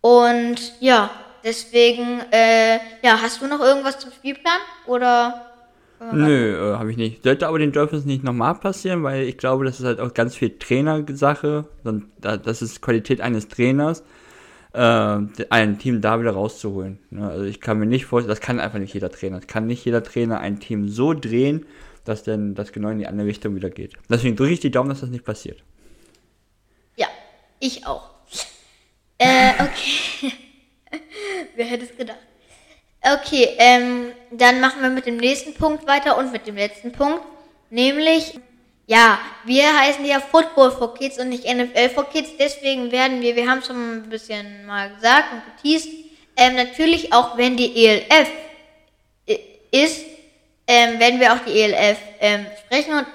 [0.05, 1.09] Und ja,
[1.43, 4.59] deswegen, äh, ja, hast du noch irgendwas zum Spielplan?
[4.87, 5.47] Oder
[6.13, 7.23] Nö, äh, habe ich nicht.
[7.23, 10.37] Sollte aber den Dolphins nicht nochmal passieren, weil ich glaube, das ist halt auch ganz
[10.37, 11.65] viel Trainersache.
[12.21, 14.05] Das ist Qualität eines Trainers,
[14.75, 16.99] äh, ein Team da wieder rauszuholen.
[17.09, 17.27] Ne?
[17.27, 19.39] Also ich kann mir nicht vorstellen, das kann einfach nicht jeder Trainer.
[19.39, 21.65] Das kann nicht jeder Trainer ein Team so drehen,
[22.05, 23.95] dass dann das genau in die andere Richtung wieder geht.
[24.11, 25.65] Deswegen drücke ich die Daumen, dass das nicht passiert.
[26.95, 27.07] Ja,
[27.59, 28.14] ich auch.
[29.19, 30.33] Äh, okay.
[31.55, 32.19] Wer hätte es gedacht?
[33.01, 37.23] Okay, ähm, dann machen wir mit dem nächsten Punkt weiter und mit dem letzten Punkt.
[37.69, 38.39] Nämlich,
[38.87, 42.31] ja, wir heißen ja Football for Kids und nicht NFL for Kids.
[42.39, 45.89] Deswegen werden wir, wir haben schon ein bisschen mal gesagt und geteased,
[46.37, 48.29] ähm, natürlich auch wenn die ELF
[49.27, 49.39] äh,
[49.71, 50.05] ist,
[50.67, 53.07] ähm, werden wir auch die ELF ähm, sprechen und,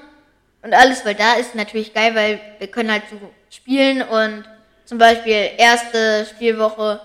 [0.62, 3.18] und alles, weil da ist natürlich geil, weil wir können halt so
[3.50, 4.46] spielen und
[4.90, 7.00] zum Beispiel erste Spielwoche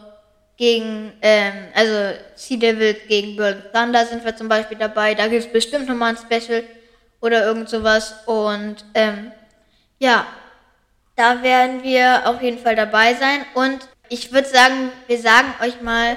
[0.57, 5.15] gegen, ähm, also Sea Devils gegen World Thunder sind wir zum Beispiel dabei.
[5.15, 6.65] Da gibt es bestimmt nochmal ein Special
[7.21, 8.15] oder irgend sowas.
[8.25, 9.33] Und ähm,
[9.99, 10.27] ja,
[11.15, 13.45] da werden wir auf jeden Fall dabei sein.
[13.53, 16.17] Und ich würde sagen, wir sagen euch mal,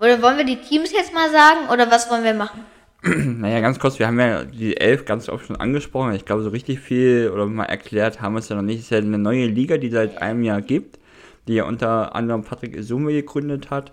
[0.00, 2.66] oder wollen wir die Teams jetzt mal sagen oder was wollen wir machen?
[3.04, 6.14] Naja, ganz kurz, wir haben ja die Elf ganz oft schon angesprochen.
[6.14, 8.78] Ich glaube, so richtig viel oder mal erklärt haben wir es ja noch nicht.
[8.78, 10.98] Es ist ja eine neue Liga, die seit einem Jahr gibt
[11.48, 13.92] die ja unter anderem Patrick Isume gegründet hat.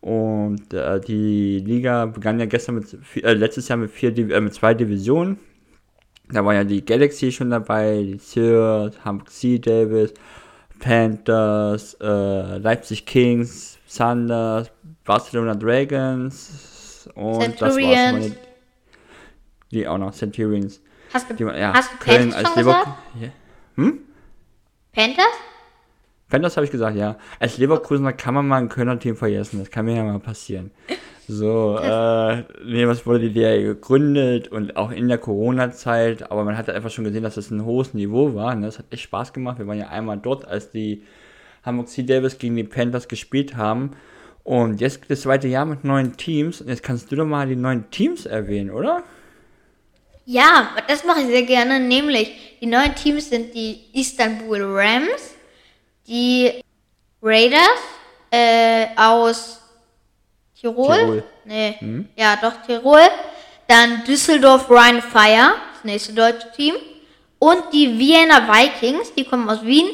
[0.00, 4.54] Und äh, die Liga begann ja gestern mit, äh, letztes Jahr mit, vier, äh, mit
[4.54, 5.38] zwei Divisionen.
[6.30, 10.12] Da war ja die Galaxy schon dabei, die Sears, Hamburg Sea Davis,
[10.78, 14.70] Panthers, äh, Leipzig Kings, Thunders,
[15.04, 17.58] Barcelona Dragons und Centurions.
[17.58, 18.12] das war's.
[18.12, 18.47] Meine,
[19.70, 20.80] die auch noch, Centurions.
[21.12, 22.94] Hast du, die, ja, hast du Köln als Leverkusen.
[23.20, 23.28] Ja.
[23.76, 24.00] Hm?
[24.92, 25.24] Panthers?
[26.28, 27.16] Panthers habe ich gesagt, ja.
[27.40, 29.58] Als Leverkusener kann man mal ein Kölner Team vergessen.
[29.58, 30.70] Das kann mir ja mal passieren.
[31.26, 36.56] So, äh, nee, was wurde die DA gegründet und auch in der Corona-Zeit, aber man
[36.56, 38.54] hat einfach schon gesehen, dass das ein hohes Niveau war.
[38.54, 38.66] Ne?
[38.66, 39.58] Das hat echt Spaß gemacht.
[39.58, 41.02] Wir waren ja einmal dort, als die
[41.64, 43.90] Hamburg Sea Davis gegen die Panthers gespielt haben.
[44.42, 46.62] Und jetzt das zweite Jahr mit neuen Teams.
[46.62, 49.02] Und jetzt kannst du doch mal die neuen Teams erwähnen, oder?
[50.30, 51.80] Ja, das mache ich sehr gerne.
[51.80, 55.34] Nämlich, die neuen Teams sind die Istanbul Rams,
[56.06, 56.62] die
[57.22, 57.80] Raiders
[58.30, 59.58] äh, aus
[60.60, 60.98] Tirol.
[60.98, 61.24] Tirol.
[61.46, 62.10] Nee, hm?
[62.14, 63.00] ja, doch Tirol.
[63.68, 66.74] Dann Düsseldorf Rhine Fire, das nächste deutsche Team.
[67.38, 69.88] Und die Vienna Vikings, die kommen aus Wien.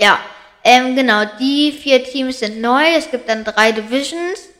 [0.00, 0.20] Ja,
[0.62, 2.84] ähm, genau, die vier Teams sind neu.
[2.96, 4.51] Es gibt dann drei Divisions.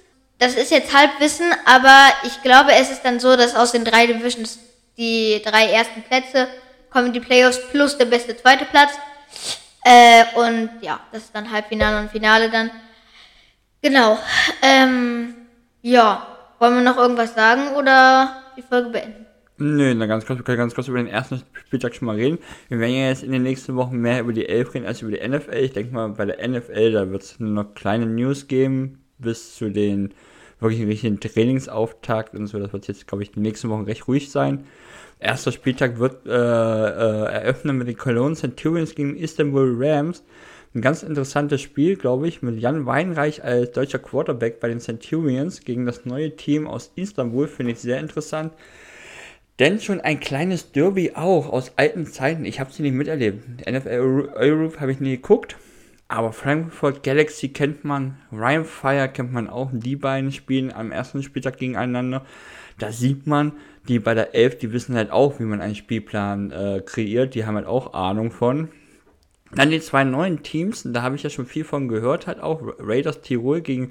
[0.42, 4.08] Das ist jetzt Halbwissen, aber ich glaube, es ist dann so, dass aus den drei
[4.08, 4.58] Divisions
[4.98, 6.48] die drei ersten Plätze
[6.90, 8.90] kommen die Playoffs plus der beste zweite Platz.
[9.84, 12.72] Äh, und ja, das ist dann Halbfinale und Finale dann.
[13.82, 14.18] Genau.
[14.62, 15.32] Ähm,
[15.80, 16.26] ja,
[16.58, 19.26] wollen wir noch irgendwas sagen oder die Folge beenden?
[19.58, 22.38] Nö, na ganz kurz, wir können ganz kurz über den ersten Spieltag schon mal reden.
[22.68, 25.12] Wir werden ja jetzt in den nächsten Wochen mehr über die Elf reden als über
[25.12, 25.54] die NFL.
[25.54, 29.54] Ich denke mal, bei der NFL, da wird es nur noch kleine News geben, bis
[29.54, 30.12] zu den
[30.62, 32.58] wirklich richtigen Trainingsauftakt und so.
[32.58, 34.64] Das wird jetzt, glaube ich, die nächsten Wochen recht ruhig sein.
[35.18, 40.24] Erster Spieltag wird äh, äh, eröffnen mit den Cologne Centurions gegen Istanbul Rams.
[40.74, 45.60] Ein ganz interessantes Spiel, glaube ich, mit Jan Weinreich als deutscher Quarterback bei den Centurions
[45.60, 47.46] gegen das neue Team aus Istanbul.
[47.46, 48.52] Finde ich sehr interessant.
[49.58, 52.44] Denn schon ein kleines Derby auch aus alten Zeiten.
[52.44, 53.44] Ich habe sie nicht miterlebt.
[53.70, 55.56] NFL Europe habe ich nie geguckt.
[56.08, 58.18] Aber Frankfurt Galaxy kennt man.
[58.30, 59.70] Ryan Fire kennt man auch.
[59.72, 62.24] Die beiden spielen am ersten Spieltag gegeneinander.
[62.78, 63.52] Da sieht man,
[63.88, 67.46] die bei der Elf, die wissen halt auch, wie man einen Spielplan äh, kreiert, die
[67.46, 68.68] haben halt auch Ahnung von.
[69.54, 72.62] Dann die zwei neuen Teams, da habe ich ja schon viel von gehört, halt auch
[72.78, 73.90] Raiders Tirol gegen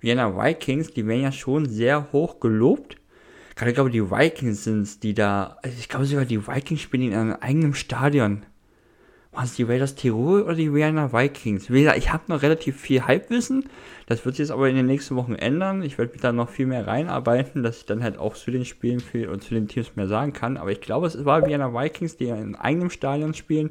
[0.00, 2.96] Vienna Vikings, die werden ja schon sehr hoch gelobt.
[3.54, 7.12] Gerade ich glaube, die Vikings sind die da, also ich glaube sogar die Vikings spielen
[7.12, 8.46] in einem eigenen Stadion.
[9.32, 11.70] Waren es die Raiders Tirol oder die Vienna Vikings?
[11.70, 13.64] Ich habe noch relativ viel Halbwissen.
[14.04, 15.82] Das wird sich jetzt aber in den nächsten Wochen ändern.
[15.82, 18.66] Ich werde mich da noch viel mehr reinarbeiten, dass ich dann halt auch zu den
[18.66, 20.58] Spielen viel und zu den Teams mehr sagen kann.
[20.58, 23.70] Aber ich glaube, es war Vienna Vikings, die in eigenem Stadion spielen,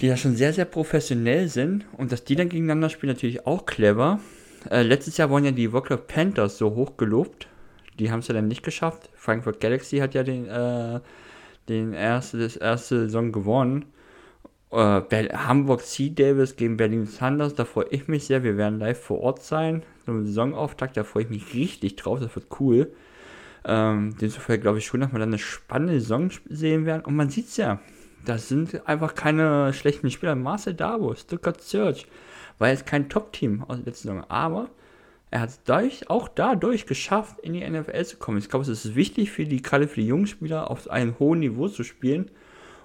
[0.00, 1.84] die ja schon sehr, sehr professionell sind.
[1.96, 4.20] Und dass die dann gegeneinander spielen, natürlich auch clever.
[4.70, 7.48] Äh, letztes Jahr wurden ja die Wroclaw Panthers so hoch gelobt.
[7.98, 9.10] Die haben es ja dann nicht geschafft.
[9.16, 11.00] Frankfurt Galaxy hat ja den, äh,
[11.68, 13.86] den erste, das erste Saison gewonnen.
[14.70, 18.42] Äh, Hamburg Sea Davis gegen Berlin Thunders, da freue ich mich sehr.
[18.42, 19.82] Wir werden live vor Ort sein.
[20.04, 22.20] So ein Saisonauftakt, da freue ich mich richtig drauf.
[22.20, 22.92] Das wird cool.
[23.64, 27.04] Ähm, demzufolge glaube ich schon, dass wir dann eine spannende Saison sehen werden.
[27.04, 27.80] Und man sieht es ja,
[28.24, 30.34] das sind einfach keine schlechten Spieler.
[30.34, 32.06] Marcel Dabo, Stuttgart Search,
[32.58, 34.24] war jetzt kein Top-Team aus der letzten Saison.
[34.28, 34.70] Aber
[35.30, 38.38] er hat es auch dadurch geschafft, in die NFL zu kommen.
[38.38, 41.40] Ich glaube, es ist wichtig für die, gerade für die jungen Spieler, auf einem hohen
[41.40, 42.30] Niveau zu spielen.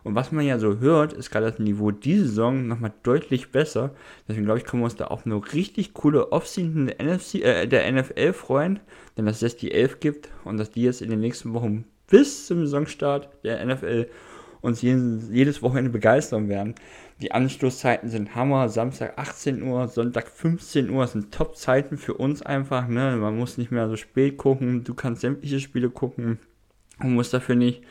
[0.04, 3.92] Und was man ja so hört, ist gerade das Niveau diese Saison nochmal deutlich besser.
[4.28, 7.68] Deswegen glaube ich, können wir uns da auf eine richtig coole Offseason der, NFC, äh,
[7.68, 8.80] der NFL freuen,
[9.18, 12.48] denn dass es die 11 gibt und dass die jetzt in den nächsten Wochen bis
[12.48, 14.08] zum Saisonstart der NFL
[14.62, 16.76] uns jedes Wochenende begeistern werden.
[17.22, 18.70] Die Anstoßzeiten sind Hammer.
[18.70, 22.88] Samstag 18 Uhr, Sonntag 15 Uhr sind Top-Zeiten für uns einfach.
[22.88, 23.18] Ne?
[23.18, 24.84] Man muss nicht mehr so spät gucken.
[24.84, 26.40] Du kannst sämtliche Spiele gucken
[27.00, 27.84] und musst dafür nicht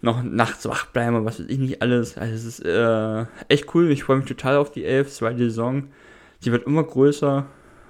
[0.00, 2.18] noch nachts wach bleiben und was weiß ich nicht alles.
[2.18, 3.90] Also es ist äh, echt cool.
[3.90, 5.88] Ich freue mich total auf die 11, zweite Saison.
[6.40, 7.46] Sie wird immer größer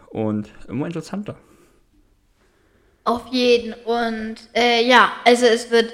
[0.08, 1.36] und immer interessanter.
[3.04, 3.74] Auf jeden.
[3.84, 5.92] Und äh, ja, also es wird,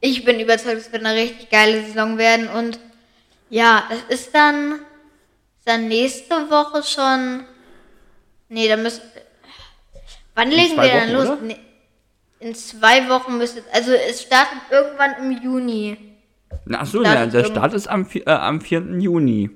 [0.00, 2.48] ich bin überzeugt, es wird eine richtig geile Saison werden.
[2.48, 2.78] Und
[3.48, 4.80] ja, es ist dann,
[5.64, 7.44] dann nächste Woche schon.
[8.48, 9.02] Nee, da müssen.
[10.34, 11.38] Wann legen wir dann los?
[11.42, 11.58] Nee,
[12.42, 13.62] in zwei Wochen müsste.
[13.72, 15.96] Also es startet irgendwann im Juni.
[16.72, 18.98] Ach so, ja, der Start ist am, äh, am 4.
[18.98, 19.50] Juni.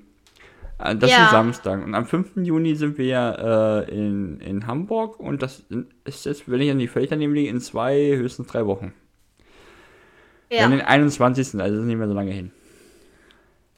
[0.78, 1.24] Äh, das ja.
[1.24, 1.84] ist Samstag.
[1.84, 2.36] Und am 5.
[2.36, 5.64] Juni sind wir ja äh, in, in Hamburg und das
[6.04, 8.92] ist jetzt, wenn ich an die Völker nehme, in zwei, höchstens drei Wochen.
[10.50, 10.62] Ja.
[10.62, 11.60] Dann den 21.
[11.60, 12.52] Also ist nicht mehr so lange hin.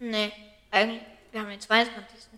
[0.01, 0.33] Nee,
[0.71, 1.03] eigentlich,
[1.33, 2.29] wir haben den 22.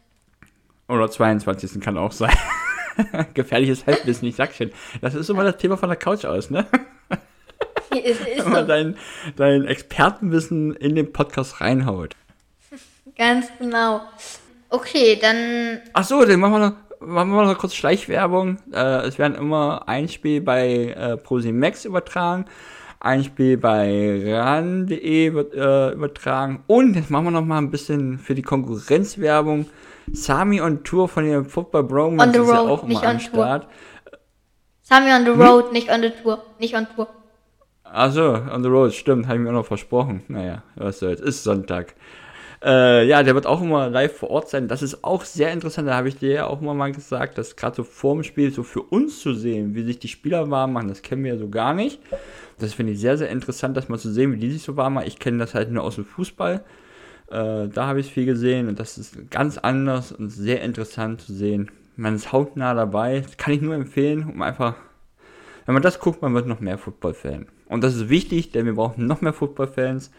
[0.89, 1.81] Oder 22.
[1.81, 2.35] kann auch sein.
[3.35, 4.71] Gefährliches Halbwissen, ich sag schon.
[5.01, 6.67] Das ist immer das Thema von der Couch aus, ne?
[7.91, 8.97] Wenn man dein,
[9.37, 12.15] dein Expertenwissen in den Podcast reinhaut.
[13.17, 14.03] Ganz genau.
[14.71, 15.81] Okay, dann.
[15.93, 18.59] Ach so, dann machen wir noch, machen wir noch kurz Schleichwerbung.
[18.73, 22.45] Äh, es werden immer ein Spiel bei äh, ProSimax übertragen,
[23.01, 28.19] ein Spiel bei RAN.de wird äh, übertragen und jetzt machen wir noch mal ein bisschen
[28.19, 29.67] für die Konkurrenzwerbung.
[30.13, 33.21] Sami on Tour von den Football Bromance on the road, ist ja auch immer am
[33.21, 33.69] Start.
[34.83, 35.41] Sami on the hm?
[35.41, 35.73] road, hm?
[35.73, 37.09] nicht on the tour, nicht on Tour.
[37.85, 40.23] Achso, on the road, stimmt, habe ich mir auch noch versprochen.
[40.29, 41.95] Naja, was soll's, ist Sonntag.
[42.63, 44.69] Äh, ja, der wird auch immer live vor Ort sein.
[44.69, 45.89] Das ist auch sehr interessant.
[45.89, 48.63] Da habe ich dir ja auch immer mal gesagt, dass gerade so vorm Spiel so
[48.63, 51.49] für uns zu sehen, wie sich die Spieler warm machen, das kennen wir ja so
[51.49, 52.01] gar nicht.
[52.59, 54.95] Das finde ich sehr, sehr interessant, das mal zu sehen, wie die sich so warm
[54.95, 55.07] machen.
[55.07, 56.63] Ich kenne das halt nur aus dem Fußball.
[57.31, 61.33] Äh, da habe ich viel gesehen und das ist ganz anders und sehr interessant zu
[61.33, 61.71] sehen.
[61.97, 63.21] Man ist hautnah dabei.
[63.21, 64.75] Das kann ich nur empfehlen, um einfach,
[65.67, 67.47] wenn man das guckt, man wird noch mehr Football-Fan.
[67.69, 70.11] Und das ist wichtig, denn wir brauchen noch mehr Football-Fans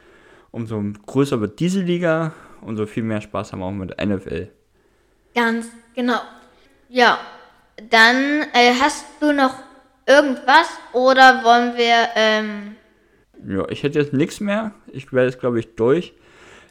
[0.51, 4.49] umso größer wird diese Liga, umso viel mehr Spaß haben wir auch mit der NFL.
[5.33, 6.19] Ganz genau.
[6.89, 7.19] Ja,
[7.89, 9.55] dann äh, hast du noch
[10.05, 12.09] irgendwas oder wollen wir...
[12.15, 12.75] Ähm
[13.47, 14.71] ja, ich hätte jetzt nichts mehr.
[14.91, 16.13] Ich werde jetzt, glaube ich, durch.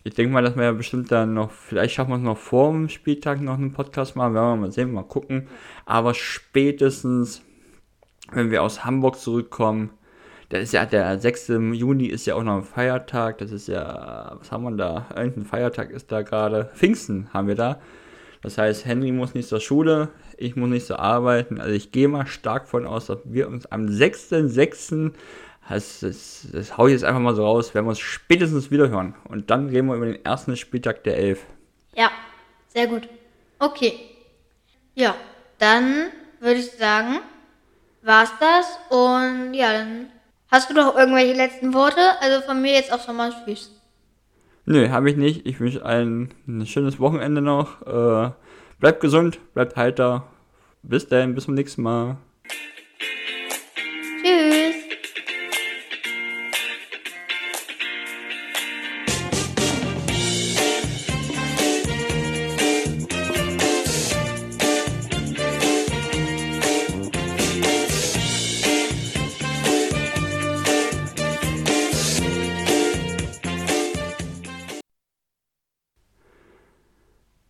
[0.02, 2.72] Ich denke mal, dass wir ja bestimmt dann noch, vielleicht schaffen wir es noch vor
[2.72, 5.48] dem Spieltag noch einen Podcast machen, werden wir mal sehen, mal gucken.
[5.84, 7.42] Aber spätestens,
[8.32, 9.90] wenn wir aus Hamburg zurückkommen,
[10.50, 11.48] das ist ja der 6.
[11.74, 13.38] Juni ist ja auch noch ein Feiertag.
[13.38, 15.06] Das ist ja, was haben wir da?
[15.14, 16.70] Irgendein Feiertag ist da gerade.
[16.74, 17.80] Pfingsten haben wir da.
[18.42, 21.60] Das heißt, Henry muss nicht zur Schule, ich muss nicht zur Arbeiten.
[21.60, 25.12] Also ich gehe mal stark von aus, dass wir uns am 6.6.
[25.70, 28.90] Das, das, das hau ich jetzt einfach mal so raus, werden wir uns spätestens wieder
[28.90, 29.14] hören.
[29.28, 31.46] Und dann reden wir über den ersten Spieltag der 11.
[31.96, 32.10] Ja,
[32.68, 33.08] sehr gut.
[33.58, 33.94] Okay.
[34.94, 35.14] Ja,
[35.58, 36.08] dann
[36.40, 37.20] würde ich sagen,
[38.02, 38.66] war's das.
[38.90, 40.08] Und ja, dann
[40.50, 42.00] Hast du noch irgendwelche letzten Worte?
[42.20, 43.70] Also von mir jetzt auch schon mal Tschüss.
[44.64, 45.46] Nö, habe ich nicht.
[45.46, 47.82] Ich wünsche allen ein schönes Wochenende noch.
[47.82, 48.32] Äh,
[48.80, 50.26] bleibt gesund, bleibt heiter.
[50.82, 52.16] Bis dann, bis zum nächsten Mal.